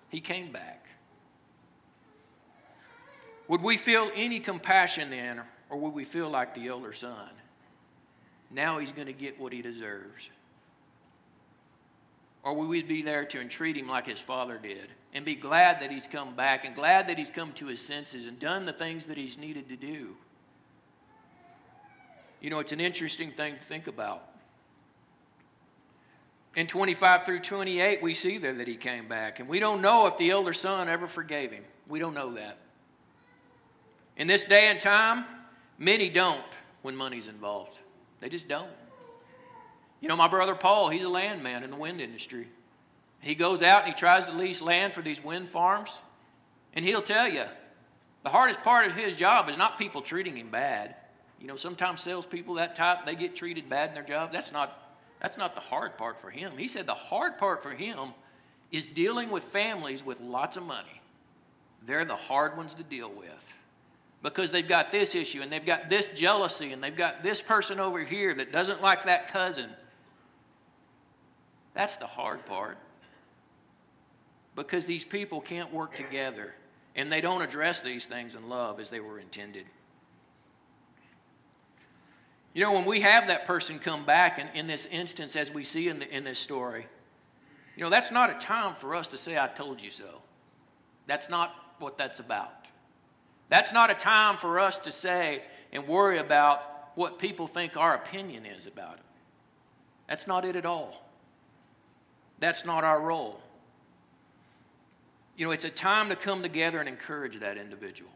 he 0.10 0.22
came 0.22 0.52
back. 0.52 0.86
Would 3.48 3.62
we 3.62 3.78
feel 3.78 4.10
any 4.16 4.40
compassion 4.40 5.10
then, 5.10 5.42
or 5.70 5.78
would 5.78 5.94
we 5.94 6.04
feel 6.04 6.30
like 6.30 6.56
the 6.56 6.68
elder 6.68 6.94
son? 6.94 7.30
Now 8.50 8.80
he's 8.80 8.92
going 8.92 9.08
to 9.08 9.14
get 9.14 9.40
what 9.40 9.54
he 9.54 9.62
deserves. 9.62 10.30
Or 12.44 12.54
would 12.54 12.70
we 12.70 12.84
be 12.84 13.02
there 13.02 13.26
to 13.26 13.42
entreat 13.42 13.76
him 13.76 13.88
like 13.88 14.06
his 14.06 14.20
father 14.20 14.60
did 14.62 14.88
and 15.14 15.26
be 15.26 15.36
glad 15.36 15.82
that 15.82 15.92
he's 15.92 16.08
come 16.08 16.36
back 16.36 16.64
and 16.64 16.76
glad 16.76 17.08
that 17.08 17.18
he's 17.18 17.32
come 17.32 17.52
to 17.54 17.66
his 17.68 17.82
senses 17.82 18.26
and 18.26 18.40
done 18.40 18.66
the 18.66 18.74
things 18.74 19.08
that 19.08 19.18
he's 19.18 19.38
needed 19.38 19.68
to 19.70 19.76
do? 19.76 20.16
You 22.42 22.52
know, 22.52 22.60
it's 22.60 22.72
an 22.72 22.80
interesting 22.80 23.32
thing 23.32 23.56
to 23.56 23.62
think 23.62 23.88
about. 23.88 24.30
In 26.56 26.68
25 26.68 27.26
through 27.26 27.40
28, 27.40 28.02
we 28.02 28.14
see 28.14 28.38
there 28.38 28.54
that 28.54 28.68
he 28.68 28.76
came 28.76 29.08
back. 29.08 29.40
And 29.40 29.50
we 29.50 29.60
don't 29.60 29.82
know 29.82 30.08
if 30.08 30.18
the 30.18 30.30
elder 30.32 30.54
son 30.54 30.88
ever 30.88 31.06
forgave 31.08 31.52
him. 31.52 31.64
We 31.88 32.00
don't 32.00 32.14
know 32.14 32.34
that. 32.36 32.58
In 34.18 34.28
this 34.28 34.46
day 34.46 34.68
and 34.68 34.80
time, 34.80 35.26
many 35.78 36.10
don't 36.10 36.42
when 36.82 36.96
money's 36.96 37.28
involved. 37.28 37.80
They 38.22 38.30
just 38.30 38.48
don't. 38.48 38.70
You 40.00 40.08
know, 40.08 40.16
my 40.16 40.28
brother 40.28 40.56
Paul, 40.56 40.90
he's 40.90 41.04
a 41.04 41.10
landman 41.10 41.64
in 41.64 41.72
the 41.72 41.76
wind 41.76 42.00
industry. 42.00 42.48
He 43.20 43.36
goes 43.36 43.62
out 43.62 43.84
and 43.84 43.94
he 43.94 43.98
tries 43.98 44.28
to 44.28 44.34
lease 44.34 44.62
land 44.62 44.94
for 44.94 45.02
these 45.02 45.24
wind 45.24 45.50
farms, 45.50 46.00
and 46.74 46.86
he'll 46.86 47.02
tell 47.02 47.28
you 47.28 47.46
the 48.24 48.30
hardest 48.30 48.62
part 48.62 48.86
of 48.86 48.94
his 48.94 49.16
job 49.16 49.50
is 49.50 49.58
not 49.58 49.80
people 49.80 50.02
treating 50.02 50.38
him 50.38 50.50
bad. 50.50 50.96
You 51.40 51.48
know, 51.48 51.56
sometimes 51.56 52.02
salespeople 52.02 52.56
that 52.56 52.76
type, 52.76 53.06
they 53.06 53.16
get 53.16 53.36
treated 53.36 53.68
bad 53.68 53.90
in 53.90 53.96
their 53.96 54.04
job. 54.04 54.32
That's 54.32 54.52
not 54.52 54.85
that's 55.26 55.40
not 55.40 55.56
the 55.56 55.62
hard 55.62 55.98
part 55.98 56.22
for 56.22 56.30
him. 56.30 56.52
He 56.56 56.68
said 56.68 56.86
the 56.86 56.94
hard 56.94 57.40
part 57.40 57.64
for 57.64 57.72
him 57.72 58.14
is 58.72 58.86
dealing 58.86 59.32
with 59.32 59.44
families 59.44 60.06
with 60.06 60.22
lots 60.22 60.56
of 60.56 60.62
money. 60.62 61.02
They're 61.84 62.06
the 62.06 62.16
hard 62.16 62.56
ones 62.56 62.76
to 62.76 62.84
deal 62.84 63.10
with 63.10 63.54
because 64.22 64.52
they've 64.52 64.68
got 64.68 64.92
this 64.92 65.16
issue 65.16 65.42
and 65.42 65.52
they've 65.52 65.66
got 65.66 65.90
this 65.90 66.10
jealousy 66.10 66.74
and 66.74 66.84
they've 66.84 66.96
got 66.96 67.24
this 67.24 67.42
person 67.42 67.80
over 67.80 68.04
here 68.04 68.36
that 68.36 68.52
doesn't 68.52 68.84
like 68.84 69.06
that 69.06 69.34
cousin. 69.34 69.72
That's 71.74 71.98
the 71.98 72.06
hard 72.06 72.46
part 72.46 72.78
because 74.56 74.86
these 74.86 75.04
people 75.04 75.42
can't 75.42 75.74
work 75.74 75.96
together 75.96 76.54
and 76.96 77.12
they 77.12 77.20
don't 77.20 77.42
address 77.42 77.82
these 77.82 78.06
things 78.06 78.36
in 78.36 78.48
love 78.48 78.80
as 78.80 78.92
they 78.92 79.00
were 79.00 79.18
intended. 79.18 79.66
You 82.56 82.62
know, 82.62 82.72
when 82.72 82.86
we 82.86 83.02
have 83.02 83.28
that 83.28 83.44
person 83.46 83.80
come 83.80 84.06
back, 84.06 84.40
and 84.40 84.50
in 84.54 84.66
this 84.66 84.86
instance, 84.86 85.36
as 85.36 85.54
we 85.54 85.66
see 85.66 85.90
in, 85.90 86.00
the, 86.00 86.10
in 86.10 86.24
this 86.24 86.40
story, 86.40 86.88
you 87.76 87.84
know, 87.84 87.90
that's 87.90 88.14
not 88.14 88.30
a 88.30 88.34
time 88.36 88.76
for 88.76 88.96
us 88.96 89.10
to 89.10 89.18
say, 89.18 89.38
I 89.38 89.48
told 89.48 89.82
you 89.82 89.92
so. 89.92 90.22
That's 91.06 91.30
not 91.30 91.54
what 91.80 91.98
that's 91.98 92.22
about. 92.22 92.54
That's 93.50 93.74
not 93.74 93.92
a 93.92 93.94
time 93.94 94.38
for 94.38 94.58
us 94.58 94.80
to 94.80 94.92
say 94.92 95.44
and 95.74 95.86
worry 95.86 96.18
about 96.18 96.62
what 96.96 97.20
people 97.20 97.46
think 97.46 97.76
our 97.76 97.94
opinion 97.94 98.46
is 98.46 98.68
about 98.68 98.96
it. 98.96 99.06
That's 100.08 100.26
not 100.26 100.46
it 100.46 100.56
at 100.56 100.66
all. 100.66 101.04
That's 102.40 102.64
not 102.64 102.86
our 102.86 103.02
role. 103.02 103.42
You 105.36 105.46
know, 105.46 105.52
it's 105.52 105.66
a 105.66 105.70
time 105.70 106.08
to 106.08 106.16
come 106.16 106.42
together 106.42 106.80
and 106.80 106.88
encourage 106.88 107.38
that 107.42 107.58
individual. 107.58 108.12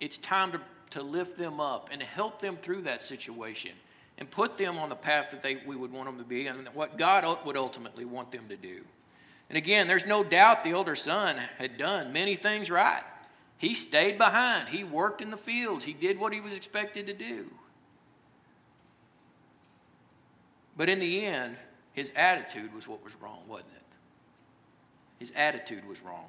It's 0.00 0.16
time 0.16 0.52
to 0.52 0.60
to 0.94 1.02
lift 1.02 1.36
them 1.36 1.58
up 1.58 1.90
and 1.92 2.00
help 2.00 2.40
them 2.40 2.56
through 2.56 2.82
that 2.82 3.02
situation 3.02 3.72
and 4.16 4.30
put 4.30 4.56
them 4.56 4.78
on 4.78 4.88
the 4.88 4.94
path 4.94 5.32
that 5.32 5.42
they, 5.42 5.56
we 5.66 5.74
would 5.74 5.92
want 5.92 6.06
them 6.06 6.18
to 6.18 6.24
be 6.24 6.46
and 6.46 6.68
what 6.68 6.96
God 6.96 7.44
would 7.44 7.56
ultimately 7.56 8.04
want 8.04 8.30
them 8.30 8.44
to 8.48 8.56
do. 8.56 8.82
And 9.48 9.58
again, 9.58 9.88
there's 9.88 10.06
no 10.06 10.22
doubt 10.22 10.62
the 10.62 10.72
older 10.72 10.94
son 10.94 11.36
had 11.58 11.76
done 11.76 12.12
many 12.12 12.36
things 12.36 12.70
right. 12.70 13.02
He 13.58 13.74
stayed 13.74 14.18
behind, 14.18 14.68
he 14.68 14.84
worked 14.84 15.20
in 15.20 15.30
the 15.30 15.36
fields, 15.36 15.84
he 15.84 15.92
did 15.92 16.18
what 16.18 16.32
he 16.32 16.40
was 16.40 16.52
expected 16.52 17.08
to 17.08 17.12
do. 17.12 17.46
But 20.76 20.88
in 20.88 21.00
the 21.00 21.26
end, 21.26 21.56
his 21.92 22.12
attitude 22.14 22.72
was 22.72 22.86
what 22.86 23.02
was 23.02 23.16
wrong, 23.20 23.40
wasn't 23.48 23.70
it? 23.74 23.82
His 25.18 25.32
attitude 25.34 25.88
was 25.88 26.00
wrong. 26.02 26.26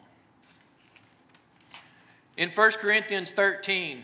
In 2.35 2.49
1 2.49 2.71
Corinthians 2.71 3.31
13, 3.31 4.03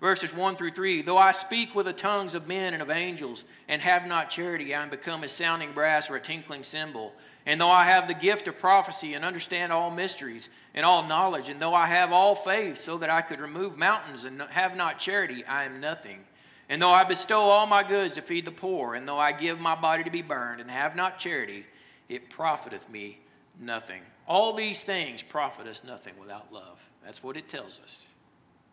verses 0.00 0.34
1 0.34 0.56
through 0.56 0.70
3 0.70 1.02
Though 1.02 1.18
I 1.18 1.32
speak 1.32 1.74
with 1.74 1.86
the 1.86 1.92
tongues 1.92 2.34
of 2.34 2.48
men 2.48 2.72
and 2.72 2.82
of 2.82 2.90
angels, 2.90 3.44
and 3.68 3.80
have 3.82 4.06
not 4.06 4.30
charity, 4.30 4.74
I 4.74 4.82
am 4.82 4.90
become 4.90 5.22
a 5.22 5.28
sounding 5.28 5.72
brass 5.72 6.10
or 6.10 6.16
a 6.16 6.20
tinkling 6.20 6.64
cymbal. 6.64 7.12
And 7.46 7.60
though 7.60 7.70
I 7.70 7.86
have 7.86 8.06
the 8.06 8.14
gift 8.14 8.48
of 8.48 8.58
prophecy 8.58 9.14
and 9.14 9.24
understand 9.24 9.72
all 9.72 9.90
mysteries 9.90 10.50
and 10.74 10.84
all 10.84 11.06
knowledge, 11.06 11.48
and 11.48 11.60
though 11.60 11.74
I 11.74 11.86
have 11.86 12.12
all 12.12 12.34
faith 12.34 12.78
so 12.78 12.98
that 12.98 13.10
I 13.10 13.22
could 13.22 13.40
remove 13.40 13.78
mountains 13.78 14.24
and 14.24 14.42
have 14.50 14.76
not 14.76 14.98
charity, 14.98 15.44
I 15.44 15.64
am 15.64 15.80
nothing. 15.80 16.20
And 16.68 16.80
though 16.80 16.92
I 16.92 17.02
bestow 17.02 17.40
all 17.40 17.66
my 17.66 17.82
goods 17.82 18.14
to 18.14 18.22
feed 18.22 18.44
the 18.44 18.52
poor, 18.52 18.94
and 18.94 19.08
though 19.08 19.18
I 19.18 19.32
give 19.32 19.58
my 19.58 19.74
body 19.74 20.04
to 20.04 20.10
be 20.10 20.22
burned 20.22 20.60
and 20.60 20.70
have 20.70 20.94
not 20.94 21.18
charity, 21.18 21.64
it 22.08 22.30
profiteth 22.30 22.88
me 22.88 23.18
nothing. 23.58 24.02
All 24.28 24.52
these 24.52 24.84
things 24.84 25.22
profit 25.22 25.66
us 25.66 25.82
nothing 25.82 26.14
without 26.20 26.52
love. 26.52 26.78
That's 27.04 27.22
what 27.22 27.36
it 27.36 27.48
tells 27.48 27.80
us. 27.82 28.04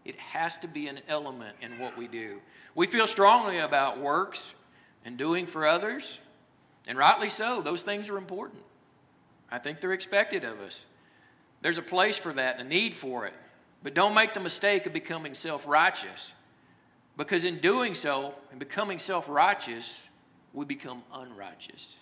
It 0.08 0.18
has 0.20 0.58
to 0.60 0.68
be 0.68 0.88
an 0.88 1.02
element 1.10 1.58
in 1.62 1.80
what 1.80 1.98
we 1.98 2.08
do. 2.08 2.40
We 2.76 2.88
feel 2.88 3.08
strongly 3.08 3.58
about 3.58 4.00
works 4.00 4.54
and 5.04 5.18
doing 5.18 5.46
for 5.46 5.68
others, 5.68 6.20
and 6.88 6.98
rightly 6.98 7.30
so. 7.30 7.62
Those 7.62 7.84
things 7.84 8.10
are 8.10 8.18
important. 8.18 8.62
I 9.52 9.60
think 9.60 9.82
they're 9.82 9.92
expected 9.92 10.46
of 10.46 10.62
us. 10.62 10.86
There's 11.62 11.78
a 11.78 11.84
place 11.84 12.18
for 12.18 12.32
that, 12.34 12.60
a 12.62 12.64
need 12.64 12.96
for 12.96 13.26
it. 13.26 13.34
But 13.84 13.94
don't 13.94 14.14
make 14.14 14.34
the 14.34 14.40
mistake 14.40 14.86
of 14.86 14.94
becoming 14.94 15.34
self 15.34 15.68
righteous. 15.68 16.32
Because 17.18 17.44
in 17.46 17.58
doing 17.58 17.94
so, 17.94 18.34
and 18.52 18.60
becoming 18.60 19.00
self 19.00 19.28
righteous, 19.28 20.02
we 20.54 20.64
become 20.64 21.04
unrighteous. 21.14 21.98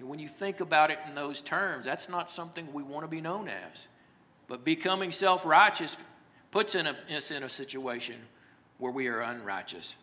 Know, 0.00 0.06
when 0.06 0.18
you 0.18 0.28
think 0.28 0.60
about 0.60 0.90
it 0.90 0.98
in 1.06 1.14
those 1.14 1.40
terms, 1.40 1.84
that's 1.84 2.08
not 2.08 2.30
something 2.30 2.72
we 2.72 2.82
want 2.82 3.04
to 3.04 3.08
be 3.08 3.20
known 3.20 3.48
as. 3.48 3.88
But 4.48 4.64
becoming 4.64 5.12
self 5.12 5.44
righteous 5.44 5.96
puts 6.50 6.74
in 6.74 6.86
a, 6.86 6.96
us 7.14 7.30
in 7.30 7.42
a 7.42 7.48
situation 7.48 8.16
where 8.78 8.92
we 8.92 9.08
are 9.08 9.20
unrighteous. 9.20 9.94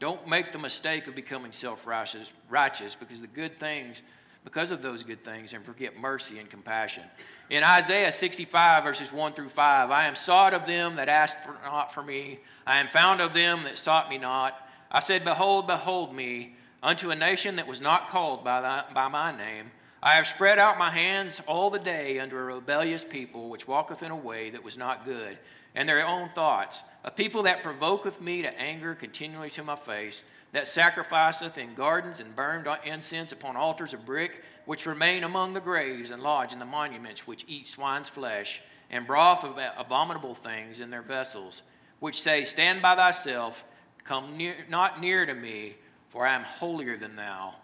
Don't 0.00 0.26
make 0.28 0.52
the 0.52 0.58
mistake 0.58 1.06
of 1.06 1.14
becoming 1.14 1.52
self 1.52 1.86
righteous 1.86 2.32
righteous 2.48 2.94
because 2.94 3.20
the 3.20 3.26
good 3.26 3.58
things, 3.60 4.02
because 4.44 4.72
of 4.72 4.82
those 4.82 5.02
good 5.02 5.24
things, 5.24 5.52
and 5.52 5.64
forget 5.64 5.96
mercy 5.96 6.38
and 6.38 6.50
compassion. 6.50 7.04
In 7.50 7.62
Isaiah 7.62 8.10
65, 8.10 8.84
verses 8.84 9.12
1 9.12 9.32
through 9.34 9.50
5, 9.50 9.90
I 9.90 10.06
am 10.06 10.14
sought 10.14 10.54
of 10.54 10.66
them 10.66 10.96
that 10.96 11.08
asked 11.08 11.40
for, 11.40 11.56
not 11.64 11.92
for 11.92 12.02
me, 12.02 12.40
I 12.66 12.78
am 12.78 12.88
found 12.88 13.20
of 13.20 13.34
them 13.34 13.62
that 13.64 13.78
sought 13.78 14.10
me 14.10 14.18
not. 14.18 14.68
I 14.90 15.00
said, 15.00 15.24
Behold, 15.24 15.66
behold 15.66 16.14
me, 16.14 16.56
unto 16.82 17.10
a 17.10 17.16
nation 17.16 17.56
that 17.56 17.66
was 17.66 17.80
not 17.80 18.08
called 18.08 18.44
by, 18.44 18.60
thy, 18.60 18.84
by 18.92 19.08
my 19.08 19.36
name. 19.36 19.70
I 20.04 20.16
have 20.16 20.26
spread 20.26 20.58
out 20.58 20.76
my 20.76 20.90
hands 20.90 21.40
all 21.46 21.70
the 21.70 21.78
day 21.78 22.18
under 22.18 22.38
a 22.38 22.54
rebellious 22.56 23.06
people, 23.06 23.48
which 23.48 23.66
walketh 23.66 24.02
in 24.02 24.10
a 24.10 24.16
way 24.16 24.50
that 24.50 24.62
was 24.62 24.76
not 24.76 25.06
good, 25.06 25.38
and 25.74 25.88
their 25.88 26.06
own 26.06 26.28
thoughts, 26.34 26.82
a 27.04 27.10
people 27.10 27.44
that 27.44 27.62
provoketh 27.62 28.20
me 28.20 28.42
to 28.42 28.60
anger 28.60 28.94
continually 28.94 29.48
to 29.48 29.64
my 29.64 29.76
face, 29.76 30.22
that 30.52 30.68
sacrificeth 30.68 31.56
in 31.56 31.72
gardens 31.72 32.20
and 32.20 32.36
burned 32.36 32.68
incense 32.84 33.32
upon 33.32 33.56
altars 33.56 33.94
of 33.94 34.04
brick, 34.04 34.44
which 34.66 34.84
remain 34.84 35.24
among 35.24 35.54
the 35.54 35.60
graves 35.60 36.10
and 36.10 36.22
lodge 36.22 36.52
in 36.52 36.58
the 36.58 36.66
monuments, 36.66 37.26
which 37.26 37.46
eat 37.48 37.66
swine's 37.66 38.10
flesh, 38.10 38.60
and 38.90 39.06
broth 39.06 39.42
of 39.42 39.58
abominable 39.78 40.34
things 40.34 40.80
in 40.82 40.90
their 40.90 41.00
vessels, 41.00 41.62
which 42.00 42.20
say, 42.20 42.44
Stand 42.44 42.82
by 42.82 42.94
thyself, 42.94 43.64
come 44.04 44.36
near, 44.36 44.54
not 44.68 45.00
near 45.00 45.24
to 45.24 45.34
me, 45.34 45.76
for 46.10 46.26
I 46.26 46.34
am 46.34 46.42
holier 46.42 46.98
than 46.98 47.16
thou. 47.16 47.54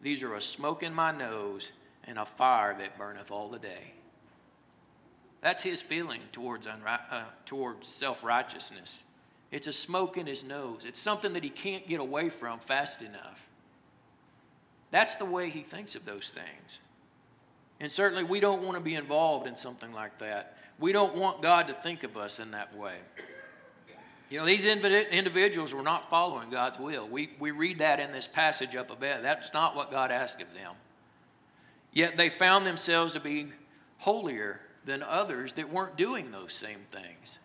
These 0.00 0.22
are 0.22 0.32
a 0.32 0.40
smoke 0.40 0.82
in 0.82 0.94
my 0.94 1.12
nose 1.12 1.72
and 2.04 2.18
a 2.18 2.24
fire 2.24 2.76
that 2.78 2.98
burneth 2.98 3.30
all 3.30 3.48
the 3.48 3.58
day. 3.58 3.92
That's 5.40 5.62
his 5.62 5.80
feeling 5.80 6.20
towards, 6.32 6.66
unri- 6.66 7.00
uh, 7.10 7.24
towards 7.46 7.88
self 7.88 8.22
righteousness. 8.22 9.02
It's 9.50 9.66
a 9.66 9.72
smoke 9.72 10.16
in 10.16 10.26
his 10.26 10.44
nose. 10.44 10.84
It's 10.86 11.00
something 11.00 11.32
that 11.32 11.42
he 11.42 11.50
can't 11.50 11.86
get 11.88 12.00
away 12.00 12.28
from 12.28 12.60
fast 12.60 13.02
enough. 13.02 13.48
That's 14.90 15.16
the 15.16 15.24
way 15.24 15.50
he 15.50 15.62
thinks 15.62 15.94
of 15.94 16.04
those 16.04 16.30
things. 16.30 16.80
And 17.80 17.90
certainly, 17.90 18.24
we 18.24 18.40
don't 18.40 18.62
want 18.62 18.76
to 18.76 18.82
be 18.82 18.94
involved 18.94 19.46
in 19.46 19.56
something 19.56 19.92
like 19.92 20.18
that. 20.18 20.56
We 20.78 20.92
don't 20.92 21.16
want 21.16 21.42
God 21.42 21.68
to 21.68 21.74
think 21.74 22.04
of 22.04 22.16
us 22.16 22.38
in 22.38 22.50
that 22.50 22.76
way. 22.76 22.94
You 24.28 24.38
know, 24.38 24.46
these 24.46 24.64
individuals 24.64 25.74
were 25.74 25.82
not 25.82 26.08
following 26.08 26.50
God's 26.50 26.78
will. 26.78 27.08
We, 27.08 27.30
we 27.40 27.50
read 27.50 27.78
that 27.78 27.98
in 27.98 28.12
this 28.12 28.28
passage 28.28 28.76
up 28.76 28.90
above. 28.90 29.22
That's 29.22 29.52
not 29.52 29.74
what 29.74 29.90
God 29.90 30.12
asked 30.12 30.40
of 30.40 30.54
them. 30.54 30.74
Yet 31.92 32.16
they 32.16 32.28
found 32.28 32.66
themselves 32.66 33.12
to 33.14 33.20
be 33.20 33.48
holier 33.98 34.60
than 34.84 35.02
others 35.02 35.54
that 35.54 35.70
weren't 35.70 35.96
doing 35.96 36.30
those 36.30 36.52
same 36.52 36.80
things. 36.90 37.38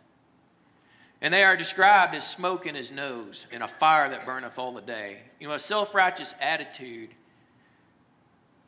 And 1.22 1.34
they 1.34 1.44
are 1.44 1.58
described 1.58 2.14
as 2.14 2.28
smoke 2.28 2.66
in 2.66 2.76
his 2.76 2.92
nose 2.92 3.48
and 3.52 3.64
a 3.64 3.68
fire 3.68 4.10
that 4.10 4.26
burneth 4.26 4.60
all 4.60 4.74
the 4.74 4.82
day. 4.82 5.20
You 5.40 5.48
know, 5.48 5.54
a 5.54 5.60
self 5.60 5.96
righteous 5.96 6.34
attitude 6.40 7.10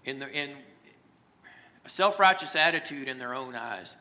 in, 0.05 0.19
the, 0.19 0.29
in 0.31 0.51
a 1.85 1.89
self 1.89 2.19
righteous 2.19 2.55
attitude 2.55 3.07
in 3.07 3.19
their 3.19 3.33
own 3.33 3.55
eyes. 3.55 3.95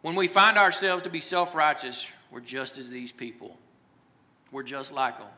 When 0.00 0.16
we 0.16 0.26
find 0.26 0.58
ourselves 0.58 1.04
to 1.04 1.10
be 1.10 1.20
self 1.20 1.54
righteous, 1.54 2.08
we're 2.30 2.40
just 2.40 2.78
as 2.78 2.90
these 2.90 3.12
people. 3.12 3.56
We're 4.50 4.62
just 4.64 4.92
like 4.92 5.18
them. 5.18 5.28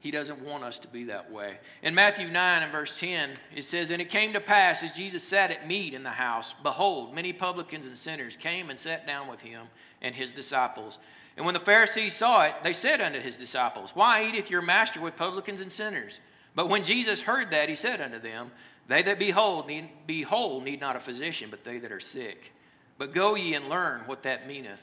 He 0.00 0.10
doesn't 0.10 0.42
want 0.42 0.64
us 0.64 0.78
to 0.80 0.88
be 0.88 1.04
that 1.04 1.30
way. 1.30 1.58
In 1.82 1.94
Matthew 1.94 2.30
9 2.30 2.62
and 2.62 2.72
verse 2.72 2.98
10, 2.98 3.32
it 3.54 3.64
says, 3.64 3.90
And 3.90 4.00
it 4.00 4.08
came 4.08 4.32
to 4.32 4.40
pass 4.40 4.82
as 4.82 4.94
Jesus 4.94 5.22
sat 5.22 5.50
at 5.50 5.68
meat 5.68 5.92
in 5.92 6.02
the 6.02 6.10
house, 6.10 6.54
behold, 6.54 7.14
many 7.14 7.34
publicans 7.34 7.84
and 7.84 7.96
sinners 7.96 8.34
came 8.34 8.70
and 8.70 8.78
sat 8.78 9.06
down 9.06 9.28
with 9.28 9.42
him 9.42 9.66
and 10.00 10.14
his 10.14 10.32
disciples. 10.32 10.98
And 11.36 11.44
when 11.44 11.52
the 11.52 11.60
Pharisees 11.60 12.14
saw 12.14 12.42
it, 12.42 12.54
they 12.62 12.72
said 12.72 13.02
unto 13.02 13.20
his 13.20 13.36
disciples, 13.36 13.94
Why 13.94 14.26
eateth 14.26 14.50
your 14.50 14.62
master 14.62 15.00
with 15.00 15.16
publicans 15.16 15.60
and 15.60 15.70
sinners? 15.70 16.20
But 16.54 16.70
when 16.70 16.82
Jesus 16.82 17.20
heard 17.20 17.50
that, 17.50 17.68
he 17.68 17.74
said 17.74 18.00
unto 18.00 18.18
them, 18.18 18.52
They 18.88 19.02
that 19.02 19.18
behold 19.18 19.68
need, 19.68 19.90
need 20.08 20.80
not 20.80 20.96
a 20.96 21.00
physician, 21.00 21.48
but 21.50 21.62
they 21.62 21.78
that 21.78 21.92
are 21.92 22.00
sick. 22.00 22.54
But 22.96 23.12
go 23.12 23.34
ye 23.34 23.54
and 23.54 23.68
learn 23.68 24.00
what 24.06 24.22
that 24.22 24.46
meaneth. 24.46 24.82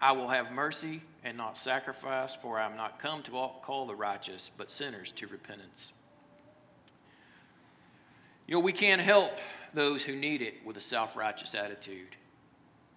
I 0.00 0.12
will 0.12 0.28
have 0.28 0.52
mercy 0.52 1.02
and 1.24 1.36
not 1.38 1.56
sacrifice, 1.56 2.34
for 2.34 2.58
I 2.58 2.66
am 2.66 2.76
not 2.76 2.98
come 2.98 3.22
to 3.22 3.30
call 3.62 3.86
the 3.86 3.94
righteous, 3.94 4.50
but 4.56 4.70
sinners 4.70 5.10
to 5.12 5.26
repentance. 5.26 5.92
You 8.46 8.54
know, 8.54 8.60
we 8.60 8.72
can't 8.72 9.00
help 9.00 9.38
those 9.72 10.04
who 10.04 10.14
need 10.14 10.42
it 10.42 10.54
with 10.64 10.76
a 10.76 10.80
self 10.80 11.16
righteous 11.16 11.54
attitude. 11.54 12.16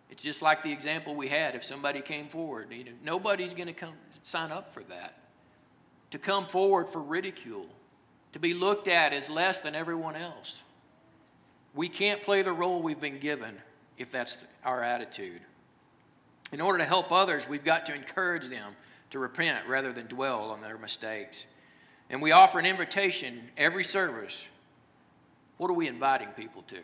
It's 0.09 0.23
just 0.23 0.41
like 0.41 0.63
the 0.63 0.71
example 0.71 1.15
we 1.15 1.27
had 1.27 1.55
if 1.55 1.63
somebody 1.63 2.01
came 2.01 2.27
forward. 2.27 2.67
You 2.71 2.83
know, 2.83 2.91
nobody's 3.03 3.53
going 3.53 3.67
to 3.67 3.73
come 3.73 3.93
sign 4.23 4.51
up 4.51 4.73
for 4.73 4.83
that. 4.83 5.17
To 6.11 6.17
come 6.17 6.45
forward 6.45 6.89
for 6.89 7.01
ridicule, 7.01 7.67
to 8.33 8.39
be 8.39 8.53
looked 8.53 8.87
at 8.87 9.13
as 9.13 9.29
less 9.29 9.61
than 9.61 9.75
everyone 9.75 10.15
else. 10.15 10.61
We 11.73 11.89
can't 11.89 12.21
play 12.21 12.41
the 12.41 12.53
role 12.53 12.81
we've 12.81 12.99
been 12.99 13.19
given 13.19 13.57
if 13.97 14.11
that's 14.11 14.37
our 14.63 14.83
attitude. 14.83 15.41
In 16.51 16.61
order 16.61 16.79
to 16.79 16.85
help 16.85 17.11
others, 17.11 17.47
we've 17.47 17.63
got 17.63 17.85
to 17.87 17.93
encourage 17.93 18.47
them 18.47 18.73
to 19.09 19.19
repent 19.19 19.67
rather 19.67 19.91
than 19.91 20.07
dwell 20.07 20.51
on 20.51 20.61
their 20.61 20.77
mistakes. 20.77 21.45
And 22.09 22.21
we 22.21 22.31
offer 22.31 22.59
an 22.59 22.65
invitation 22.65 23.49
every 23.57 23.83
service. 23.83 24.47
What 25.57 25.69
are 25.69 25.73
we 25.73 25.87
inviting 25.87 26.29
people 26.29 26.61
to? 26.63 26.81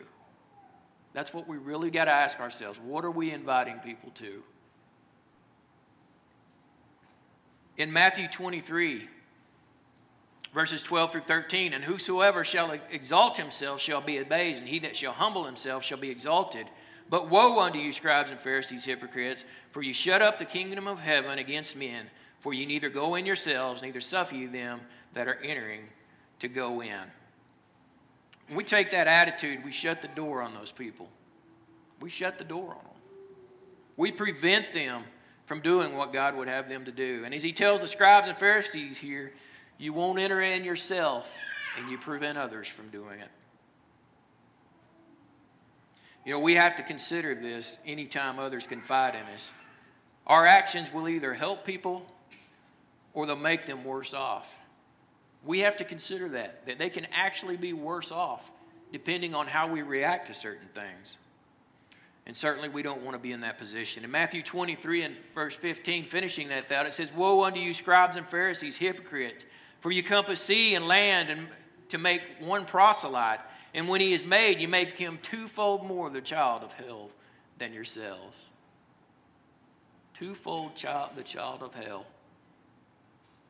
That's 1.12 1.32
what 1.32 1.48
we 1.48 1.56
really 1.56 1.90
got 1.90 2.06
to 2.06 2.10
ask 2.10 2.40
ourselves. 2.40 2.78
What 2.78 3.04
are 3.04 3.10
we 3.10 3.30
inviting 3.30 3.78
people 3.78 4.10
to? 4.16 4.42
In 7.76 7.92
Matthew 7.92 8.28
23, 8.28 9.08
verses 10.52 10.82
12 10.82 11.12
through 11.12 11.20
13, 11.22 11.72
and 11.72 11.84
whosoever 11.84 12.44
shall 12.44 12.70
exalt 12.90 13.36
himself 13.36 13.80
shall 13.80 14.00
be 14.00 14.18
abased, 14.18 14.60
and 14.60 14.68
he 14.68 14.78
that 14.80 14.96
shall 14.96 15.12
humble 15.12 15.44
himself 15.44 15.82
shall 15.84 15.98
be 15.98 16.10
exalted. 16.10 16.66
But 17.10 17.28
woe 17.28 17.60
unto 17.60 17.78
you, 17.78 17.92
scribes 17.92 18.30
and 18.30 18.40
Pharisees, 18.40 18.84
hypocrites, 18.84 19.44
for 19.70 19.82
you 19.82 19.92
shut 19.92 20.22
up 20.22 20.38
the 20.38 20.44
kingdom 20.44 20.86
of 20.86 21.00
heaven 21.00 21.38
against 21.38 21.76
men. 21.76 22.06
For 22.38 22.52
you 22.52 22.66
neither 22.66 22.90
go 22.90 23.14
in 23.14 23.24
yourselves, 23.24 23.82
neither 23.82 24.00
suffer 24.00 24.34
you 24.34 24.48
them 24.48 24.80
that 25.14 25.28
are 25.28 25.38
entering 25.42 25.84
to 26.40 26.48
go 26.48 26.82
in. 26.82 27.00
When 28.48 28.56
we 28.56 28.64
take 28.64 28.90
that 28.90 29.06
attitude, 29.06 29.64
we 29.64 29.72
shut 29.72 30.02
the 30.02 30.08
door 30.08 30.42
on 30.42 30.54
those 30.54 30.72
people. 30.72 31.08
We 32.00 32.10
shut 32.10 32.36
the 32.36 32.44
door 32.44 32.70
on 32.70 32.84
them. 32.84 33.02
We 33.96 34.12
prevent 34.12 34.72
them 34.72 35.04
from 35.46 35.60
doing 35.60 35.96
what 35.96 36.12
God 36.12 36.36
would 36.36 36.48
have 36.48 36.68
them 36.68 36.84
to 36.84 36.92
do. 36.92 37.22
And 37.24 37.34
as 37.34 37.42
he 37.42 37.52
tells 37.52 37.80
the 37.80 37.86
scribes 37.86 38.28
and 38.28 38.36
Pharisees 38.36 38.98
here, 38.98 39.32
you 39.78 39.92
won't 39.92 40.18
enter 40.18 40.40
in 40.40 40.64
yourself 40.64 41.34
and 41.78 41.90
you 41.90 41.98
prevent 41.98 42.38
others 42.38 42.68
from 42.68 42.88
doing 42.88 43.20
it. 43.20 43.30
You 46.24 46.32
know, 46.32 46.38
we 46.38 46.54
have 46.54 46.76
to 46.76 46.82
consider 46.82 47.34
this 47.34 47.78
anytime 47.84 48.38
others 48.38 48.66
confide 48.66 49.14
in 49.14 49.22
us. 49.34 49.50
Our 50.26 50.46
actions 50.46 50.92
will 50.92 51.08
either 51.08 51.34
help 51.34 51.64
people 51.64 52.06
or 53.12 53.26
they'll 53.26 53.36
make 53.36 53.66
them 53.66 53.84
worse 53.84 54.14
off. 54.14 54.58
We 55.44 55.60
have 55.60 55.76
to 55.76 55.84
consider 55.84 56.28
that, 56.30 56.66
that 56.66 56.78
they 56.78 56.88
can 56.88 57.06
actually 57.12 57.56
be 57.56 57.72
worse 57.72 58.10
off 58.10 58.50
depending 58.90 59.34
on 59.34 59.46
how 59.46 59.66
we 59.66 59.82
react 59.82 60.28
to 60.28 60.34
certain 60.34 60.68
things. 60.72 61.18
And 62.26 62.36
certainly 62.36 62.68
we 62.68 62.82
don't 62.82 63.02
want 63.02 63.14
to 63.16 63.18
be 63.20 63.32
in 63.32 63.40
that 63.40 63.58
position. 63.58 64.04
In 64.04 64.10
Matthew 64.10 64.42
23 64.42 65.02
and 65.02 65.18
verse 65.34 65.54
15, 65.56 66.04
finishing 66.04 66.48
that 66.48 66.68
thought, 66.68 66.86
it 66.86 66.94
says, 66.94 67.12
Woe 67.12 67.44
unto 67.44 67.60
you, 67.60 67.74
scribes 67.74 68.16
and 68.16 68.26
Pharisees, 68.26 68.76
hypocrites, 68.76 69.44
for 69.80 69.90
you 69.90 70.02
compass 70.02 70.40
sea 70.40 70.74
and 70.74 70.88
land 70.88 71.28
and 71.28 71.48
to 71.88 71.98
make 71.98 72.22
one 72.40 72.64
proselyte. 72.64 73.40
And 73.74 73.88
when 73.88 74.00
he 74.00 74.12
is 74.12 74.24
made, 74.24 74.60
you 74.60 74.68
make 74.68 74.96
him 74.96 75.18
twofold 75.20 75.84
more 75.84 76.08
the 76.08 76.20
child 76.20 76.62
of 76.62 76.72
hell 76.72 77.10
than 77.58 77.72
yourselves. 77.72 78.36
Twofold 80.14 80.76
child, 80.76 81.10
the 81.16 81.24
child 81.24 81.62
of 81.62 81.74
hell. 81.74 82.06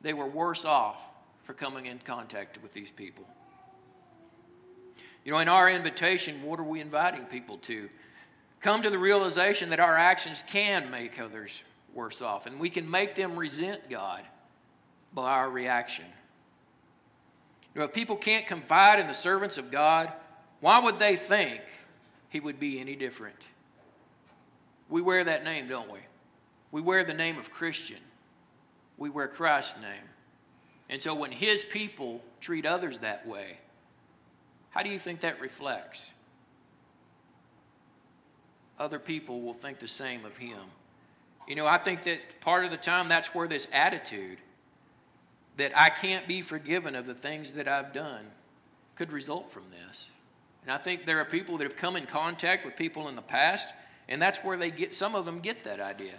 They 0.00 0.14
were 0.14 0.26
worse 0.26 0.64
off 0.64 0.97
for 1.43 1.52
coming 1.52 1.87
in 1.87 1.99
contact 1.99 2.59
with 2.62 2.73
these 2.73 2.90
people. 2.90 3.25
You 5.25 5.33
know, 5.33 5.38
in 5.38 5.49
our 5.49 5.71
invitation, 5.71 6.43
what 6.43 6.59
are 6.59 6.64
we 6.64 6.81
inviting 6.81 7.25
people 7.26 7.59
to? 7.59 7.88
Come 8.61 8.83
to 8.83 8.90
the 8.90 8.99
realization 8.99 9.71
that 9.71 9.81
our 9.81 9.97
actions 9.97 10.43
can 10.47 10.90
make 10.90 11.21
others 11.21 11.62
worse 11.93 12.23
off, 12.23 12.47
and 12.47 12.59
we 12.59 12.71
can 12.71 12.90
make 12.90 13.14
them 13.14 13.38
resent 13.38 13.90
God 13.90 14.23
by 15.12 15.31
our 15.31 15.50
reaction. 15.50 16.07
You 17.75 17.81
know, 17.81 17.87
if 17.87 17.93
people 17.93 18.16
can't 18.16 18.47
confide 18.47 19.00
in 19.00 19.07
the 19.07 19.14
servants 19.14 19.59
of 19.59 19.71
God, 19.71 20.12
why 20.61 20.78
would 20.78 20.99
they 20.99 21.16
think 21.16 21.61
He 22.28 22.40
would 22.40 22.61
be 22.61 22.78
any 22.81 22.95
different? 22.95 23.47
We 24.88 25.02
wear 25.02 25.25
that 25.25 25.45
name, 25.45 25.66
don't 25.66 25.90
we? 25.90 25.99
We 26.71 26.81
wear 26.81 27.04
the 27.04 27.14
name 27.14 27.38
of 27.38 27.50
Christian. 27.50 27.99
We 28.97 29.11
wear 29.11 29.26
Christ's 29.26 29.81
name. 29.81 30.09
And 30.88 31.02
so 31.02 31.14
when 31.14 31.33
His 31.33 31.64
people 31.64 32.23
treat 32.40 32.64
others 32.64 32.99
that 32.99 33.26
way, 33.26 33.59
how 34.71 34.83
do 34.83 34.90
you 34.90 34.99
think 34.99 35.21
that 35.21 35.40
reflects? 35.40 36.11
Other 38.78 38.99
people 38.99 39.40
will 39.40 39.54
think 39.54 39.78
the 39.78 39.88
same 39.88 40.25
of 40.25 40.37
Him. 40.37 40.59
You 41.49 41.57
know, 41.57 41.66
I 41.66 41.78
think 41.78 42.04
that 42.04 42.40
part 42.40 42.64
of 42.64 42.71
the 42.71 42.76
time 42.76 43.09
that's 43.09 43.35
where 43.35 43.49
this 43.49 43.66
attitude 43.73 44.38
that 45.56 45.73
I 45.78 45.90
can't 45.90 46.26
be 46.26 46.42
forgiven 46.42 46.94
of 46.94 47.06
the 47.06 47.14
things 47.14 47.52
that 47.52 47.68
I've 47.68 47.92
done 47.92 48.26
could 48.96 49.12
result 49.12 49.50
from 49.50 49.64
this. 49.70 50.11
And 50.62 50.73
I 50.73 50.78
think 50.78 51.04
there 51.04 51.20
are 51.20 51.25
people 51.25 51.58
that 51.58 51.64
have 51.64 51.76
come 51.76 51.96
in 51.96 52.06
contact 52.06 52.64
with 52.64 52.76
people 52.76 53.08
in 53.08 53.16
the 53.16 53.23
past, 53.23 53.73
and 54.08 54.20
that's 54.20 54.38
where 54.38 54.56
they 54.56 54.70
get, 54.70 54.94
some 54.94 55.14
of 55.14 55.26
them 55.26 55.40
get 55.40 55.64
that 55.64 55.80
idea 55.80 56.14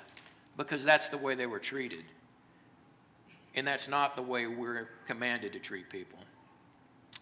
because 0.58 0.84
that's 0.84 1.10
the 1.10 1.18
way 1.18 1.36
they 1.36 1.48
were 1.48 1.60
treated. 1.60 2.04
And 3.56 3.65
that's 3.65 3.88
not 3.88 4.15
the 4.15 4.22
way 4.22 4.48
we're 4.48 4.89
commanded 5.08 5.54
to 5.54 5.60
treat 5.60 5.89
people. 5.89 6.20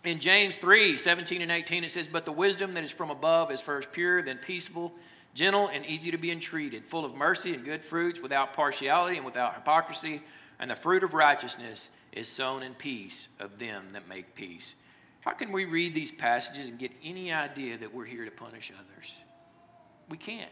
In 0.03 0.19
James 0.19 0.57
3 0.57 0.97
17 0.97 1.41
and 1.41 1.51
18, 1.51 1.83
it 1.83 1.91
says, 1.91 2.07
But 2.07 2.25
the 2.25 2.31
wisdom 2.31 2.73
that 2.73 2.83
is 2.83 2.91
from 2.91 3.09
above 3.09 3.51
is 3.51 3.61
first 3.61 3.91
pure, 3.91 4.21
then 4.21 4.37
peaceable, 4.37 4.91
gentle, 5.33 5.67
and 5.67 5.85
easy 5.85 6.11
to 6.11 6.17
be 6.17 6.31
entreated, 6.31 6.85
full 6.85 7.05
of 7.05 7.15
mercy 7.15 7.53
and 7.53 7.63
good 7.63 7.83
fruits, 7.83 8.19
without 8.19 8.53
partiality 8.53 9.15
and 9.15 9.25
without 9.25 9.55
hypocrisy. 9.55 10.21
And 10.59 10.71
the 10.71 10.75
fruit 10.75 11.03
of 11.03 11.13
righteousness 11.13 11.89
is 12.13 12.27
sown 12.27 12.63
in 12.63 12.73
peace 12.75 13.27
of 13.39 13.59
them 13.59 13.87
that 13.93 14.07
make 14.07 14.35
peace. 14.35 14.75
How 15.21 15.31
can 15.31 15.51
we 15.51 15.65
read 15.65 15.93
these 15.93 16.11
passages 16.11 16.69
and 16.69 16.77
get 16.77 16.91
any 17.03 17.33
idea 17.33 17.77
that 17.77 17.93
we're 17.93 18.05
here 18.05 18.25
to 18.25 18.31
punish 18.31 18.71
others? 18.71 19.15
We 20.09 20.17
can't. 20.17 20.49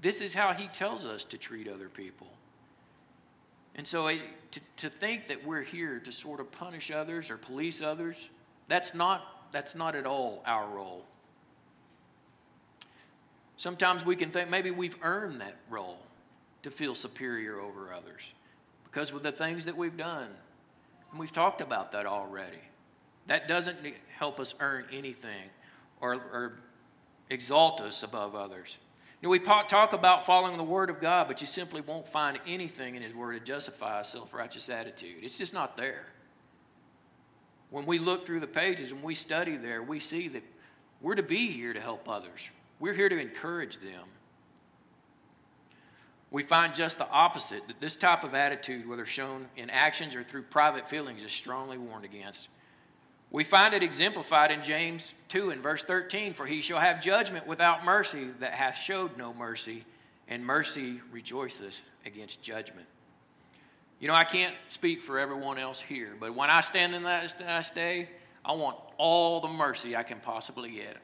This 0.00 0.20
is 0.20 0.34
how 0.34 0.52
he 0.52 0.68
tells 0.68 1.06
us 1.06 1.24
to 1.26 1.38
treat 1.38 1.68
other 1.68 1.88
people. 1.88 2.28
And 3.76 3.86
so 3.86 4.08
to, 4.08 4.60
to 4.78 4.90
think 4.90 5.28
that 5.28 5.46
we're 5.46 5.62
here 5.62 6.00
to 6.00 6.12
sort 6.12 6.40
of 6.40 6.50
punish 6.52 6.90
others 6.90 7.30
or 7.30 7.36
police 7.36 7.80
others, 7.80 8.28
that's 8.66 8.94
not, 8.94 9.50
that's 9.52 9.74
not 9.74 9.94
at 9.94 10.06
all 10.06 10.42
our 10.44 10.68
role. 10.68 11.04
Sometimes 13.56 14.04
we 14.04 14.16
can 14.16 14.30
think 14.30 14.50
maybe 14.50 14.70
we've 14.70 14.96
earned 15.02 15.40
that 15.40 15.56
role 15.70 15.98
to 16.62 16.70
feel 16.70 16.94
superior 16.94 17.60
over 17.60 17.92
others 17.92 18.32
because 18.98 19.12
of 19.12 19.22
the 19.22 19.30
things 19.30 19.66
that 19.66 19.76
we've 19.76 19.96
done. 19.96 20.26
And 21.12 21.20
we've 21.20 21.30
talked 21.30 21.60
about 21.60 21.92
that 21.92 22.04
already. 22.04 22.58
That 23.28 23.46
doesn't 23.46 23.78
help 24.08 24.40
us 24.40 24.56
earn 24.58 24.86
anything 24.92 25.50
or, 26.00 26.14
or 26.14 26.58
exalt 27.30 27.80
us 27.80 28.02
above 28.02 28.34
others. 28.34 28.76
You 29.22 29.28
know, 29.28 29.30
we 29.30 29.38
talk 29.38 29.92
about 29.92 30.26
following 30.26 30.56
the 30.56 30.64
Word 30.64 30.90
of 30.90 31.00
God, 31.00 31.28
but 31.28 31.40
you 31.40 31.46
simply 31.46 31.80
won't 31.80 32.08
find 32.08 32.40
anything 32.44 32.96
in 32.96 33.02
His 33.02 33.14
Word 33.14 33.34
to 33.34 33.40
justify 33.40 34.00
a 34.00 34.04
self 34.04 34.34
righteous 34.34 34.68
attitude. 34.68 35.22
It's 35.22 35.38
just 35.38 35.54
not 35.54 35.76
there. 35.76 36.06
When 37.70 37.86
we 37.86 38.00
look 38.00 38.26
through 38.26 38.40
the 38.40 38.48
pages 38.48 38.90
and 38.90 39.00
we 39.00 39.14
study 39.14 39.56
there, 39.56 39.80
we 39.80 40.00
see 40.00 40.26
that 40.26 40.42
we're 41.00 41.14
to 41.14 41.22
be 41.22 41.52
here 41.52 41.72
to 41.72 41.80
help 41.80 42.08
others, 42.08 42.50
we're 42.80 42.94
here 42.94 43.08
to 43.08 43.20
encourage 43.20 43.76
them 43.76 44.08
we 46.30 46.42
find 46.42 46.74
just 46.74 46.98
the 46.98 47.08
opposite 47.10 47.66
that 47.68 47.80
this 47.80 47.96
type 47.96 48.22
of 48.22 48.34
attitude, 48.34 48.88
whether 48.88 49.06
shown 49.06 49.46
in 49.56 49.70
actions 49.70 50.14
or 50.14 50.22
through 50.22 50.42
private 50.42 50.88
feelings, 50.88 51.22
is 51.22 51.32
strongly 51.32 51.78
warned 51.78 52.04
against. 52.04 52.48
We 53.30 53.44
find 53.44 53.74
it 53.74 53.82
exemplified 53.82 54.50
in 54.50 54.62
James 54.62 55.14
2 55.28 55.50
and 55.50 55.62
verse 55.62 55.82
13 55.82 56.34
For 56.34 56.46
he 56.46 56.60
shall 56.60 56.80
have 56.80 57.00
judgment 57.00 57.46
without 57.46 57.84
mercy 57.84 58.28
that 58.40 58.52
hath 58.52 58.76
showed 58.76 59.16
no 59.16 59.32
mercy, 59.32 59.84
and 60.28 60.44
mercy 60.44 61.00
rejoiceth 61.12 61.80
against 62.04 62.42
judgment. 62.42 62.86
You 64.00 64.08
know, 64.08 64.14
I 64.14 64.24
can't 64.24 64.54
speak 64.68 65.02
for 65.02 65.18
everyone 65.18 65.58
else 65.58 65.80
here, 65.80 66.14
but 66.20 66.34
when 66.34 66.50
I 66.50 66.60
stand 66.60 66.94
in 66.94 67.02
that 67.02 67.34
last 67.40 67.74
day, 67.74 68.08
I 68.44 68.52
want 68.52 68.76
all 68.96 69.40
the 69.40 69.48
mercy 69.48 69.96
I 69.96 70.02
can 70.02 70.20
possibly 70.20 70.70
get. 70.70 70.96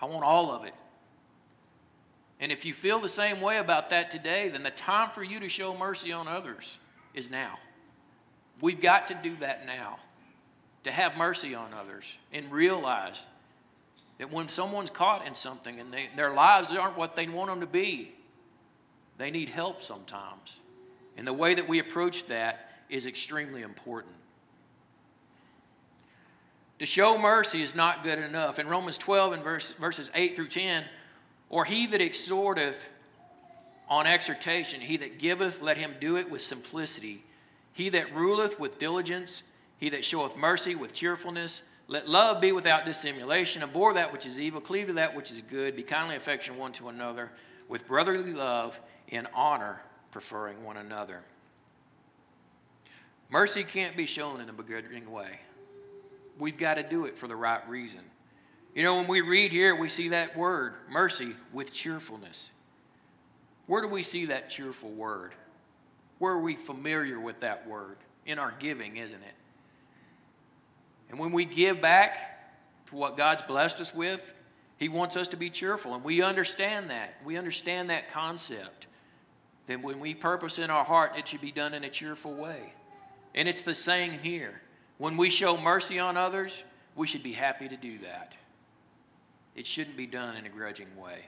I 0.00 0.06
want 0.06 0.24
all 0.24 0.52
of 0.52 0.64
it. 0.64 0.74
And 2.40 2.52
if 2.52 2.64
you 2.64 2.72
feel 2.72 3.00
the 3.00 3.08
same 3.08 3.40
way 3.40 3.58
about 3.58 3.90
that 3.90 4.10
today, 4.10 4.48
then 4.48 4.62
the 4.62 4.70
time 4.70 5.10
for 5.10 5.22
you 5.22 5.40
to 5.40 5.48
show 5.48 5.76
mercy 5.76 6.12
on 6.12 6.28
others 6.28 6.78
is 7.14 7.30
now. 7.30 7.58
We've 8.60 8.80
got 8.80 9.08
to 9.08 9.18
do 9.22 9.36
that 9.40 9.66
now. 9.66 9.98
To 10.84 10.92
have 10.92 11.16
mercy 11.16 11.54
on 11.54 11.74
others 11.74 12.16
and 12.32 12.50
realize 12.50 13.26
that 14.18 14.32
when 14.32 14.48
someone's 14.48 14.90
caught 14.90 15.26
in 15.26 15.34
something 15.34 15.80
and 15.80 15.92
they, 15.92 16.08
their 16.16 16.32
lives 16.32 16.72
aren't 16.72 16.96
what 16.96 17.16
they 17.16 17.26
want 17.26 17.50
them 17.50 17.60
to 17.60 17.66
be, 17.66 18.12
they 19.16 19.30
need 19.30 19.48
help 19.48 19.82
sometimes. 19.82 20.56
And 21.16 21.26
the 21.26 21.32
way 21.32 21.54
that 21.54 21.68
we 21.68 21.80
approach 21.80 22.26
that 22.26 22.70
is 22.88 23.06
extremely 23.06 23.62
important. 23.62 24.14
To 26.78 26.86
show 26.86 27.18
mercy 27.18 27.60
is 27.60 27.74
not 27.74 28.04
good 28.04 28.20
enough. 28.20 28.60
In 28.60 28.68
Romans 28.68 28.96
12 28.98 29.32
and 29.32 29.42
verse, 29.42 29.72
verses 29.72 30.10
8 30.14 30.36
through 30.36 30.48
10, 30.48 30.84
or 31.50 31.64
he 31.64 31.86
that 31.86 32.00
exhorteth 32.00 32.84
on 33.88 34.06
exhortation, 34.06 34.80
he 34.80 34.96
that 34.98 35.18
giveth, 35.18 35.62
let 35.62 35.78
him 35.78 35.94
do 36.00 36.16
it 36.16 36.30
with 36.30 36.42
simplicity. 36.42 37.24
He 37.72 37.88
that 37.90 38.14
ruleth 38.14 38.60
with 38.60 38.78
diligence, 38.78 39.42
he 39.78 39.88
that 39.90 40.04
showeth 40.04 40.36
mercy 40.36 40.74
with 40.74 40.92
cheerfulness. 40.92 41.62
Let 41.86 42.06
love 42.06 42.40
be 42.40 42.52
without 42.52 42.84
dissimulation. 42.84 43.62
Abhor 43.62 43.94
that 43.94 44.12
which 44.12 44.26
is 44.26 44.38
evil, 44.38 44.60
cleave 44.60 44.88
to 44.88 44.92
that 44.94 45.16
which 45.16 45.30
is 45.30 45.40
good. 45.40 45.74
Be 45.74 45.82
kindly 45.82 46.16
affectionate 46.16 46.58
one 46.58 46.72
to 46.72 46.88
another, 46.88 47.30
with 47.66 47.86
brotherly 47.88 48.34
love, 48.34 48.78
in 49.08 49.26
honor, 49.32 49.80
preferring 50.10 50.62
one 50.64 50.76
another. 50.76 51.22
Mercy 53.30 53.64
can't 53.64 53.96
be 53.96 54.04
shown 54.04 54.40
in 54.40 54.50
a 54.50 54.52
begrudging 54.52 55.10
way. 55.10 55.40
We've 56.38 56.58
got 56.58 56.74
to 56.74 56.82
do 56.82 57.06
it 57.06 57.18
for 57.18 57.26
the 57.26 57.36
right 57.36 57.66
reason. 57.68 58.00
You 58.74 58.82
know, 58.82 58.96
when 58.96 59.08
we 59.08 59.20
read 59.20 59.50
here, 59.50 59.74
we 59.74 59.88
see 59.88 60.10
that 60.10 60.36
word, 60.36 60.74
mercy, 60.90 61.34
with 61.52 61.72
cheerfulness. 61.72 62.50
Where 63.66 63.82
do 63.82 63.88
we 63.88 64.02
see 64.02 64.26
that 64.26 64.50
cheerful 64.50 64.90
word? 64.90 65.34
Where 66.18 66.32
are 66.32 66.40
we 66.40 66.56
familiar 66.56 67.20
with 67.20 67.40
that 67.40 67.66
word? 67.68 67.96
In 68.26 68.38
our 68.38 68.54
giving, 68.58 68.96
isn't 68.96 69.14
it? 69.14 69.34
And 71.10 71.18
when 71.18 71.32
we 71.32 71.44
give 71.44 71.80
back 71.80 72.52
to 72.88 72.96
what 72.96 73.16
God's 73.16 73.42
blessed 73.42 73.80
us 73.80 73.94
with, 73.94 74.32
He 74.76 74.88
wants 74.88 75.16
us 75.16 75.28
to 75.28 75.36
be 75.36 75.50
cheerful. 75.50 75.94
And 75.94 76.04
we 76.04 76.22
understand 76.22 76.90
that. 76.90 77.14
We 77.24 77.36
understand 77.36 77.90
that 77.90 78.10
concept. 78.10 78.86
That 79.66 79.82
when 79.82 80.00
we 80.00 80.14
purpose 80.14 80.58
in 80.58 80.70
our 80.70 80.84
heart, 80.84 81.12
it 81.16 81.28
should 81.28 81.40
be 81.40 81.52
done 81.52 81.74
in 81.74 81.84
a 81.84 81.88
cheerful 81.88 82.34
way. 82.34 82.72
And 83.34 83.48
it's 83.48 83.62
the 83.62 83.74
same 83.74 84.12
here. 84.12 84.60
When 84.98 85.16
we 85.16 85.30
show 85.30 85.56
mercy 85.56 85.98
on 85.98 86.16
others, 86.16 86.64
we 86.96 87.06
should 87.06 87.22
be 87.22 87.32
happy 87.32 87.68
to 87.68 87.76
do 87.76 87.98
that. 87.98 88.36
It 89.58 89.66
shouldn't 89.66 89.96
be 89.96 90.06
done 90.06 90.36
in 90.36 90.46
a 90.46 90.48
grudging 90.48 90.86
way. 90.96 91.26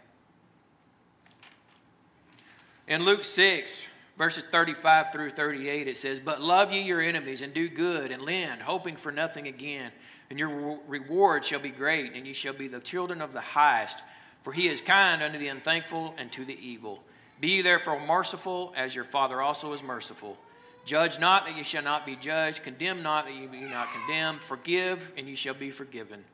In 2.87 3.05
Luke 3.05 3.25
6, 3.25 3.83
verses 4.17 4.45
35 4.45 5.13
through 5.13 5.31
38, 5.31 5.89
it 5.89 5.97
says, 5.97 6.21
But 6.21 6.41
love 6.41 6.73
ye 6.73 6.81
your 6.81 7.01
enemies, 7.01 7.43
and 7.43 7.53
do 7.53 7.69
good, 7.69 8.13
and 8.13 8.23
lend, 8.23 8.63
hoping 8.63 8.95
for 8.95 9.11
nothing 9.11 9.49
again. 9.49 9.91
And 10.31 10.39
your 10.39 10.79
reward 10.87 11.45
shall 11.45 11.59
be 11.59 11.71
great, 11.71 12.15
and 12.15 12.25
ye 12.25 12.33
shall 12.33 12.53
be 12.53 12.69
the 12.69 12.79
children 12.79 13.21
of 13.21 13.33
the 13.33 13.41
highest. 13.41 14.01
For 14.45 14.53
he 14.53 14.69
is 14.69 14.81
kind 14.81 15.23
unto 15.23 15.39
the 15.39 15.49
unthankful 15.49 16.15
and 16.17 16.31
to 16.33 16.45
the 16.45 16.59
evil. 16.65 17.03
Be 17.41 17.49
ye 17.49 17.63
therefore 17.63 17.99
merciful, 18.07 18.73
as 18.77 18.95
your 18.95 19.05
Father 19.05 19.43
also 19.43 19.73
is 19.73 19.83
merciful. 19.83 20.39
Judge 20.85 21.19
not, 21.19 21.47
that 21.47 21.57
ye 21.57 21.65
shall 21.65 21.83
not 21.83 22.07
be 22.07 22.15
judged. 22.15 22.63
Condemn 22.63 23.03
not, 23.03 23.27
that 23.27 23.35
ye 23.35 23.47
be 23.47 23.61
not 23.61 23.89
condemned. 23.93 24.45
Forgive, 24.45 25.11
and 25.17 25.29
ye 25.29 25.35
shall 25.35 25.55
be 25.55 25.73
forgiven. 25.73 26.25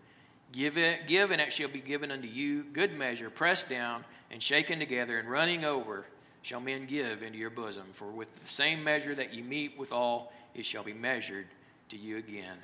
Give, 0.53 0.79
it, 0.79 1.07
give, 1.07 1.31
and 1.33 1.41
it 1.41 1.53
shall 1.53 1.69
be 1.69 1.81
given 1.81 2.11
unto 2.11 2.29
you. 2.29 2.65
Good 2.73 2.97
measure, 2.97 3.31
pressed 3.31 3.69
down, 3.69 4.05
and 4.31 4.43
shaken 4.43 4.79
together, 4.79 5.19
and 5.19 5.31
running 5.31 5.65
over 5.65 6.07
shall 6.43 6.61
men 6.61 6.87
give 6.87 7.23
into 7.23 7.39
your 7.39 7.51
bosom. 7.51 7.85
For 7.93 8.07
with 8.07 8.35
the 8.37 8.49
same 8.49 8.83
measure 8.85 9.15
that 9.15 9.35
you 9.35 9.43
meet 9.43 9.77
withal, 9.77 10.33
it 10.55 10.65
shall 10.65 10.85
be 10.85 10.95
measured 10.95 11.47
to 11.89 11.97
you 11.97 12.17
again. 12.17 12.57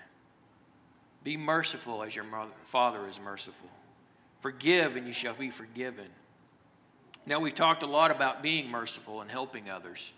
Be 1.25 1.37
merciful 1.37 2.03
as 2.03 2.17
your 2.17 2.25
Father 2.65 3.07
is 3.09 3.21
merciful. 3.21 3.69
Forgive, 4.41 4.97
and 4.97 5.07
you 5.07 5.13
shall 5.13 5.35
be 5.35 5.51
forgiven. 5.51 6.07
Now, 7.27 7.39
we've 7.39 7.55
talked 7.55 7.83
a 7.83 7.87
lot 7.87 8.11
about 8.11 8.43
being 8.43 8.69
merciful 8.69 9.21
and 9.21 9.31
helping 9.31 9.71
others. 9.71 10.13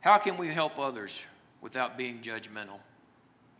How 0.00 0.18
can 0.18 0.36
we 0.36 0.48
help 0.48 0.78
others 0.78 1.22
without 1.62 1.96
being 1.96 2.20
judgmental? 2.20 2.80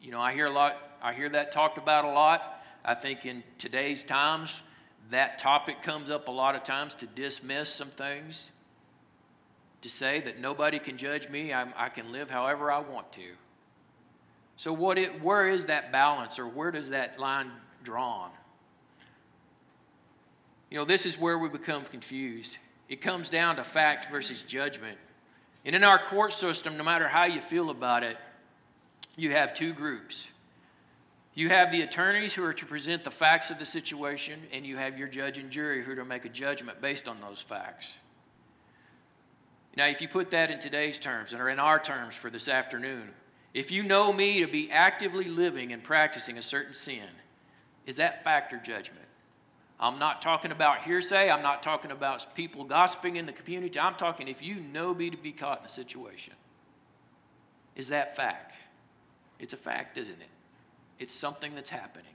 You 0.04 0.10
know, 0.10 0.20
I 0.20 0.34
hear 0.34 0.44
a 0.44 0.50
lot, 0.50 0.76
I 1.02 1.14
hear 1.14 1.30
that 1.30 1.50
talked 1.50 1.78
about 1.78 2.04
a 2.04 2.10
lot. 2.10 2.62
I 2.84 2.92
think 2.92 3.24
in 3.24 3.42
today's 3.56 4.04
times, 4.04 4.60
that 5.10 5.38
topic 5.38 5.80
comes 5.80 6.10
up 6.10 6.28
a 6.28 6.30
lot 6.30 6.54
of 6.54 6.62
times 6.62 6.94
to 6.96 7.06
dismiss 7.06 7.70
some 7.70 7.88
things, 7.88 8.50
to 9.80 9.88
say 9.88 10.20
that 10.20 10.38
nobody 10.38 10.78
can 10.78 10.98
judge 10.98 11.30
me, 11.30 11.54
I'm, 11.54 11.72
i 11.74 11.88
can 11.88 12.12
live 12.12 12.28
however 12.28 12.70
I 12.70 12.80
want 12.80 13.12
to. 13.12 13.22
So, 14.58 14.74
what 14.74 14.98
it, 14.98 15.22
where 15.22 15.48
is 15.48 15.64
that 15.66 15.90
balance, 15.90 16.38
or 16.38 16.46
where 16.46 16.70
does 16.70 16.90
that 16.90 17.18
line 17.18 17.50
drawn? 17.82 18.30
You 20.70 20.76
know, 20.76 20.84
this 20.84 21.06
is 21.06 21.18
where 21.18 21.38
we 21.38 21.48
become 21.48 21.82
confused. 21.86 22.58
It 22.90 23.00
comes 23.00 23.30
down 23.30 23.56
to 23.56 23.64
fact 23.64 24.10
versus 24.10 24.42
judgment. 24.42 24.98
And 25.64 25.74
in 25.74 25.82
our 25.82 25.98
court 25.98 26.34
system, 26.34 26.76
no 26.76 26.84
matter 26.84 27.08
how 27.08 27.24
you 27.24 27.40
feel 27.40 27.70
about 27.70 28.02
it, 28.02 28.18
you 29.16 29.30
have 29.30 29.54
two 29.54 29.72
groups 29.72 30.28
you 31.34 31.48
have 31.48 31.72
the 31.72 31.82
attorneys 31.82 32.32
who 32.32 32.44
are 32.44 32.52
to 32.52 32.64
present 32.64 33.02
the 33.02 33.10
facts 33.10 33.50
of 33.50 33.58
the 33.58 33.64
situation, 33.64 34.40
and 34.52 34.64
you 34.64 34.76
have 34.76 34.96
your 34.96 35.08
judge 35.08 35.36
and 35.36 35.50
jury 35.50 35.82
who 35.82 35.92
are 35.92 35.96
to 35.96 36.04
make 36.04 36.24
a 36.24 36.28
judgment 36.28 36.80
based 36.80 37.08
on 37.08 37.20
those 37.20 37.40
facts. 37.40 37.94
Now, 39.76 39.88
if 39.88 40.00
you 40.00 40.06
put 40.06 40.30
that 40.30 40.52
in 40.52 40.60
today's 40.60 41.00
terms, 41.00 41.32
and 41.32 41.42
or 41.42 41.48
in 41.48 41.58
our 41.58 41.80
terms 41.80 42.14
for 42.14 42.30
this 42.30 42.46
afternoon, 42.46 43.10
if 43.52 43.72
you 43.72 43.82
know 43.82 44.12
me 44.12 44.40
to 44.40 44.46
be 44.46 44.70
actively 44.70 45.24
living 45.24 45.72
and 45.72 45.82
practicing 45.82 46.38
a 46.38 46.42
certain 46.42 46.74
sin, 46.74 47.08
is 47.84 47.96
that 47.96 48.22
fact 48.22 48.52
or 48.52 48.58
judgment? 48.58 49.00
I'm 49.80 49.98
not 49.98 50.22
talking 50.22 50.52
about 50.52 50.82
hearsay. 50.82 51.30
I'm 51.30 51.42
not 51.42 51.64
talking 51.64 51.90
about 51.90 52.32
people 52.36 52.62
gossiping 52.62 53.16
in 53.16 53.26
the 53.26 53.32
community. 53.32 53.78
I'm 53.80 53.96
talking 53.96 54.28
if 54.28 54.40
you 54.40 54.54
know 54.54 54.94
me 54.94 55.10
to 55.10 55.16
be 55.16 55.32
caught 55.32 55.58
in 55.58 55.66
a 55.66 55.68
situation. 55.68 56.34
Is 57.74 57.88
that 57.88 58.14
fact? 58.14 58.54
It's 59.44 59.52
a 59.52 59.58
fact, 59.58 59.98
isn't 59.98 60.22
it? 60.22 60.28
It's 60.98 61.12
something 61.12 61.54
that's 61.54 61.68
happening. 61.68 62.14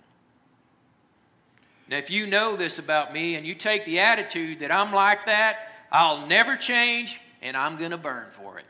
Now, 1.87 1.97
if 1.97 2.09
you 2.09 2.25
know 2.25 2.55
this 2.55 2.79
about 2.79 3.13
me 3.13 3.35
and 3.35 3.45
you 3.45 3.53
take 3.53 3.85
the 3.85 3.99
attitude 3.99 4.61
that 4.61 4.71
I'm 4.71 4.91
like 4.91 5.27
that, 5.27 5.59
I'll 5.91 6.25
never 6.25 6.55
change 6.55 7.21
and 7.43 7.55
I'm 7.55 7.77
going 7.77 7.91
to 7.91 7.99
burn 7.99 8.31
for 8.31 8.57
it. 8.57 8.65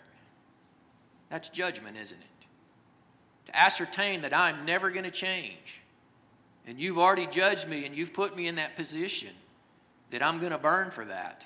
That's 1.29 1.47
judgment, 1.47 1.95
isn't 1.95 2.19
it? 2.19 2.45
To 3.45 3.57
ascertain 3.57 4.23
that 4.23 4.33
I'm 4.33 4.65
never 4.65 4.91
going 4.91 5.05
to 5.05 5.11
change 5.11 5.79
and 6.67 6.77
you've 6.77 6.97
already 6.97 7.27
judged 7.27 7.65
me 7.65 7.85
and 7.85 7.95
you've 7.95 8.11
put 8.11 8.35
me 8.35 8.49
in 8.49 8.55
that 8.55 8.75
position 8.75 9.31
that 10.11 10.21
I'm 10.21 10.39
going 10.39 10.51
to 10.51 10.57
burn 10.57 10.91
for 10.91 11.05
that. 11.05 11.45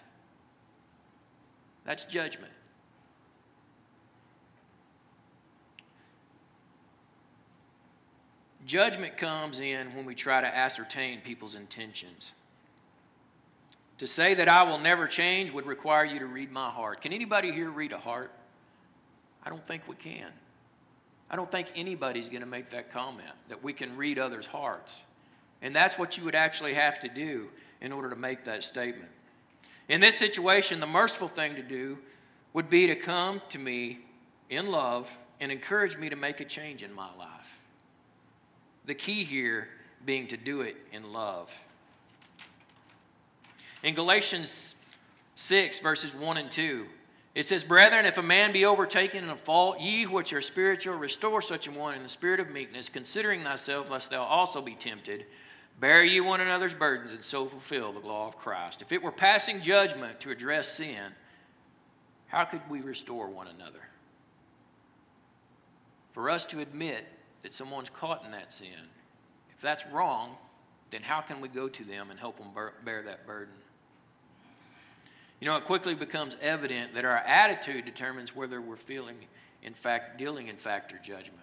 That's 1.85 2.05
judgment. 2.05 2.53
Judgment 8.65 9.17
comes 9.17 9.59
in 9.59 9.93
when 9.95 10.05
we 10.05 10.15
try 10.15 10.41
to 10.41 10.47
ascertain 10.47 11.21
people's 11.21 11.55
intentions. 11.55 12.31
To 13.97 14.07
say 14.07 14.33
that 14.33 14.49
I 14.49 14.63
will 14.63 14.79
never 14.79 15.07
change 15.07 15.51
would 15.51 15.65
require 15.65 16.05
you 16.05 16.19
to 16.19 16.25
read 16.25 16.51
my 16.51 16.69
heart. 16.69 17.01
Can 17.01 17.13
anybody 17.13 17.51
here 17.51 17.69
read 17.69 17.91
a 17.91 17.97
heart? 17.97 18.31
I 19.43 19.49
don't 19.49 19.65
think 19.67 19.83
we 19.87 19.95
can. 19.95 20.29
I 21.29 21.35
don't 21.35 21.51
think 21.51 21.67
anybody's 21.75 22.29
going 22.29 22.41
to 22.41 22.47
make 22.47 22.69
that 22.69 22.91
comment 22.91 23.31
that 23.49 23.63
we 23.63 23.73
can 23.73 23.97
read 23.97 24.19
others' 24.19 24.45
hearts. 24.45 25.01
And 25.61 25.75
that's 25.75 25.97
what 25.97 26.17
you 26.17 26.23
would 26.25 26.35
actually 26.35 26.73
have 26.73 26.99
to 27.01 27.09
do 27.09 27.49
in 27.81 27.91
order 27.91 28.09
to 28.09 28.15
make 28.15 28.43
that 28.45 28.63
statement. 28.63 29.09
In 29.89 29.99
this 29.99 30.17
situation, 30.17 30.79
the 30.79 30.87
merciful 30.87 31.27
thing 31.27 31.55
to 31.55 31.61
do 31.61 31.97
would 32.53 32.69
be 32.69 32.87
to 32.87 32.95
come 32.95 33.41
to 33.49 33.59
me 33.59 33.99
in 34.49 34.67
love 34.67 35.11
and 35.39 35.51
encourage 35.51 35.97
me 35.97 36.09
to 36.09 36.15
make 36.15 36.39
a 36.39 36.45
change 36.45 36.83
in 36.83 36.93
my 36.93 37.09
life. 37.17 37.42
The 38.85 38.95
key 38.95 39.23
here 39.23 39.69
being 40.05 40.27
to 40.27 40.37
do 40.37 40.61
it 40.61 40.75
in 40.91 41.13
love. 41.13 41.53
In 43.83 43.95
Galatians 43.95 44.75
6, 45.35 45.79
verses 45.79 46.15
1 46.15 46.37
and 46.37 46.51
2, 46.51 46.85
it 47.35 47.45
says, 47.45 47.63
Brethren, 47.63 48.05
if 48.05 48.17
a 48.17 48.23
man 48.23 48.51
be 48.51 48.65
overtaken 48.65 49.23
in 49.23 49.29
a 49.29 49.35
fault, 49.35 49.79
ye 49.79 50.05
which 50.05 50.33
are 50.33 50.41
spiritual, 50.41 50.95
restore 50.95 51.41
such 51.41 51.67
a 51.67 51.71
one 51.71 51.95
in 51.95 52.03
the 52.03 52.09
spirit 52.09 52.39
of 52.39 52.51
meekness, 52.51 52.89
considering 52.89 53.43
thyself, 53.43 53.89
lest 53.89 54.11
thou 54.11 54.21
also 54.21 54.61
be 54.61 54.75
tempted. 54.75 55.25
Bear 55.79 56.03
ye 56.03 56.21
one 56.21 56.41
another's 56.41 56.75
burdens, 56.75 57.13
and 57.13 57.23
so 57.23 57.47
fulfill 57.47 57.91
the 57.91 57.99
law 57.99 58.27
of 58.27 58.37
Christ. 58.37 58.81
If 58.81 58.91
it 58.91 59.01
were 59.01 59.11
passing 59.11 59.61
judgment 59.61 60.19
to 60.19 60.29
address 60.29 60.67
sin, 60.67 61.11
how 62.27 62.45
could 62.45 62.61
we 62.69 62.81
restore 62.81 63.27
one 63.27 63.47
another? 63.47 63.81
For 66.13 66.29
us 66.29 66.45
to 66.45 66.59
admit 66.59 67.05
that 67.43 67.53
someone's 67.53 67.89
caught 67.89 68.25
in 68.25 68.31
that 68.31 68.53
sin. 68.53 68.89
If 69.55 69.61
that's 69.61 69.85
wrong, 69.87 70.35
then 70.89 71.03
how 71.03 71.21
can 71.21 71.41
we 71.41 71.47
go 71.47 71.67
to 71.67 71.83
them 71.83 72.09
and 72.09 72.19
help 72.19 72.37
them 72.37 72.47
bear 72.83 73.03
that 73.03 73.27
burden? 73.27 73.53
You 75.39 75.47
know, 75.47 75.57
it 75.57 75.65
quickly 75.65 75.93
becomes 75.93 76.37
evident 76.41 76.93
that 76.95 77.03
our 77.03 77.17
attitude 77.17 77.85
determines 77.85 78.35
whether 78.35 78.61
we're 78.61 78.77
feeling, 78.77 79.17
in 79.61 79.73
fact, 79.73 80.17
dealing 80.17 80.47
in 80.47 80.55
fact 80.55 80.93
or 80.93 80.97
judgment. 80.99 81.39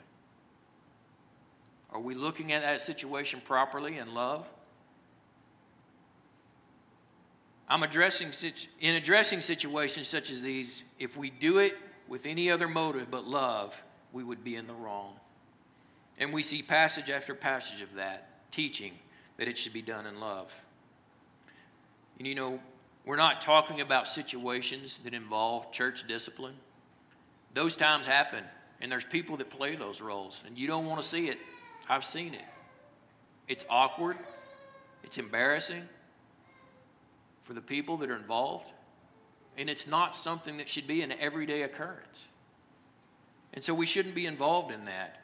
Are 1.92 2.00
we 2.00 2.14
looking 2.14 2.52
at 2.52 2.62
that 2.62 2.80
situation 2.80 3.42
properly 3.44 3.98
in 3.98 4.14
love? 4.14 4.48
I'm 7.68 7.82
addressing 7.82 8.32
in 8.80 8.94
addressing 8.94 9.40
situations 9.42 10.08
such 10.08 10.30
as 10.30 10.40
these, 10.40 10.82
if 10.98 11.16
we 11.16 11.30
do 11.30 11.58
it 11.58 11.76
with 12.08 12.26
any 12.26 12.50
other 12.50 12.68
motive 12.68 13.10
but 13.10 13.26
love, 13.26 13.80
we 14.12 14.24
would 14.24 14.42
be 14.42 14.56
in 14.56 14.66
the 14.66 14.74
wrong. 14.74 15.19
And 16.20 16.32
we 16.32 16.42
see 16.42 16.62
passage 16.62 17.10
after 17.10 17.34
passage 17.34 17.80
of 17.80 17.94
that 17.94 18.50
teaching 18.52 18.92
that 19.38 19.48
it 19.48 19.56
should 19.56 19.72
be 19.72 19.82
done 19.82 20.06
in 20.06 20.20
love. 20.20 20.54
And 22.18 22.28
you 22.28 22.34
know, 22.34 22.60
we're 23.06 23.16
not 23.16 23.40
talking 23.40 23.80
about 23.80 24.06
situations 24.06 24.98
that 24.98 25.14
involve 25.14 25.72
church 25.72 26.06
discipline. 26.06 26.54
Those 27.54 27.74
times 27.74 28.04
happen, 28.04 28.44
and 28.80 28.92
there's 28.92 29.04
people 29.04 29.38
that 29.38 29.48
play 29.48 29.74
those 29.74 30.02
roles, 30.02 30.44
and 30.46 30.56
you 30.58 30.66
don't 30.66 30.86
want 30.86 31.00
to 31.00 31.08
see 31.08 31.28
it. 31.28 31.38
I've 31.88 32.04
seen 32.04 32.34
it. 32.34 32.44
It's 33.48 33.64
awkward, 33.68 34.18
it's 35.02 35.18
embarrassing 35.18 35.82
for 37.40 37.54
the 37.54 37.60
people 37.60 37.96
that 37.96 38.10
are 38.10 38.16
involved, 38.16 38.70
and 39.56 39.68
it's 39.68 39.86
not 39.86 40.14
something 40.14 40.58
that 40.58 40.68
should 40.68 40.86
be 40.86 41.02
an 41.02 41.12
everyday 41.18 41.62
occurrence. 41.62 42.28
And 43.54 43.64
so 43.64 43.74
we 43.74 43.86
shouldn't 43.86 44.14
be 44.14 44.26
involved 44.26 44.72
in 44.72 44.84
that. 44.84 45.20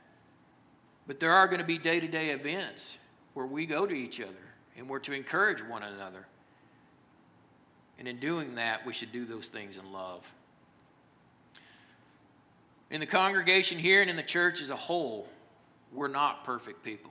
But 1.07 1.21
there 1.21 1.33
are 1.33 1.47
going 1.47 1.61
to 1.61 1.67
be 1.67 1.79
day 1.79 2.01
to 2.01 2.09
day 2.09 2.31
events 2.31 2.99
where 3.35 3.47
we 3.47 3.67
go 3.67 3.87
to 3.87 3.95
each 3.95 4.21
other 4.21 4.33
and 4.77 4.89
we're 4.89 4.99
to 5.01 5.13
encourage 5.13 5.63
one 5.63 5.83
another. 5.83 6.27
And 7.99 8.07
in 8.07 8.19
doing 8.19 8.57
that, 8.57 8.85
we 8.85 8.93
should 8.93 9.13
do 9.13 9.25
those 9.25 9.49
things 9.49 9.77
in 9.77 9.93
love. 9.93 10.31
In 12.91 13.01
the 13.01 13.07
congregation 13.07 13.79
here 13.79 14.01
and 14.01 14.11
in 14.11 14.17
the 14.17 14.23
church 14.23 14.61
as 14.61 14.71
a 14.71 14.77
whole, 14.77 15.27
we're 15.93 16.09
not 16.09 16.45
perfect 16.45 16.83
people. 16.83 17.11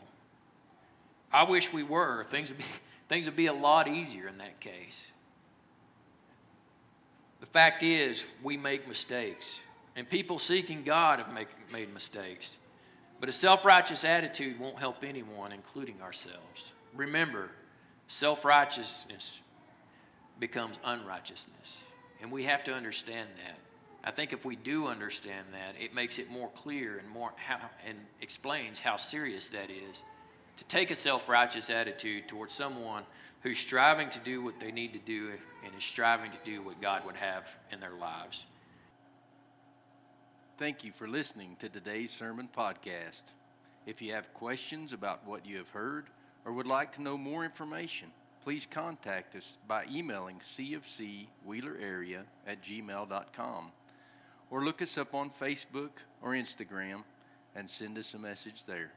I 1.34 1.44
wish 1.44 1.74
we 1.74 1.84
were. 1.84 2.24
Things 2.26 2.50
would 2.50 2.60
be, 2.60 2.66
things 3.10 3.26
would 3.26 3.36
be 3.36 3.48
a 3.48 3.54
lot 3.54 3.88
easier 3.88 4.28
in 4.28 4.38
that 4.38 4.60
case. 4.60 5.06
The 7.40 7.46
fact 7.46 7.84
is, 7.84 8.26
we 8.42 8.58
make 8.58 8.88
mistakes, 8.88 9.60
and 9.96 10.10
people 10.10 10.40
seeking 10.40 10.84
God 10.84 11.20
have 11.20 11.34
make, 11.34 11.50
made 11.72 11.94
mistakes. 11.94 12.58
But 13.20 13.30
a 13.30 13.32
self 13.32 13.66
righteous 13.66 14.04
attitude 14.04 14.60
won't 14.60 14.80
help 14.80 15.04
anyone, 15.04 15.52
including 15.52 16.02
ourselves. 16.02 16.72
remember, 16.96 17.50
self 18.08 18.46
righteousness 18.46 19.42
becomes 20.40 20.80
unrighteousness. 20.84 21.82
And 22.22 22.32
we 22.32 22.44
have 22.44 22.64
to 22.66 22.74
understand 22.74 23.30
that. 23.46 23.58
I 24.04 24.12
think 24.12 24.34
if 24.34 24.46
we 24.46 24.56
do 24.56 24.88
understand 24.88 25.48
that, 25.54 25.82
it 25.82 25.94
makes 25.94 26.20
it 26.20 26.30
more 26.30 26.50
clear 26.50 26.98
and 26.98 27.10
more 27.10 27.32
how, 27.38 27.60
and 27.88 27.98
explains 28.22 28.80
how 28.80 28.98
serious 28.98 29.48
that 29.50 29.70
is 29.70 30.04
to 30.58 30.64
take 30.66 30.92
a 30.92 30.96
self-righteous 30.96 31.70
attitude 31.70 32.28
towards 32.28 32.54
someone 32.54 33.04
who's 33.42 33.58
striving 33.58 34.10
to 34.10 34.20
do 34.20 34.42
what 34.44 34.60
they 34.60 34.72
need 34.72 34.94
to 34.94 35.00
do 35.00 35.32
and 35.64 35.74
is 35.78 35.84
striving 35.84 36.32
to 36.32 36.38
do 36.44 36.62
what 36.62 36.82
God 36.82 37.06
would 37.06 37.16
have 37.16 37.50
in 37.72 37.80
their 37.80 37.94
lives. 37.94 38.46
Thank 40.58 40.86
you 40.86 40.94
for 40.94 41.06
listening 41.06 41.58
to 41.60 41.68
today's 41.68 42.12
sermon 42.12 42.48
podcast. 42.56 43.24
If 43.86 44.02
you 44.02 44.14
have 44.14 44.34
questions 44.34 44.94
about 44.94 45.28
what 45.28 45.46
you 45.46 45.58
have 45.58 45.68
heard 45.68 46.06
or 46.46 46.54
would 46.54 46.66
like 46.66 46.94
to 46.94 47.02
know 47.02 47.18
more 47.18 47.44
information, 47.44 48.08
please 48.42 48.66
contact 48.66 49.36
us 49.36 49.58
by 49.68 49.84
emailing 49.92 50.40
cfcwheelerarea 50.40 52.22
at 52.48 52.64
gmail.com 52.64 53.72
or 54.50 54.64
look 54.64 54.82
us 54.82 54.98
up 54.98 55.14
on 55.14 55.30
Facebook 55.30 55.90
or 56.22 56.32
Instagram 56.32 57.04
and 57.54 57.70
send 57.70 57.98
us 57.98 58.14
a 58.14 58.18
message 58.18 58.64
there. 58.64 58.92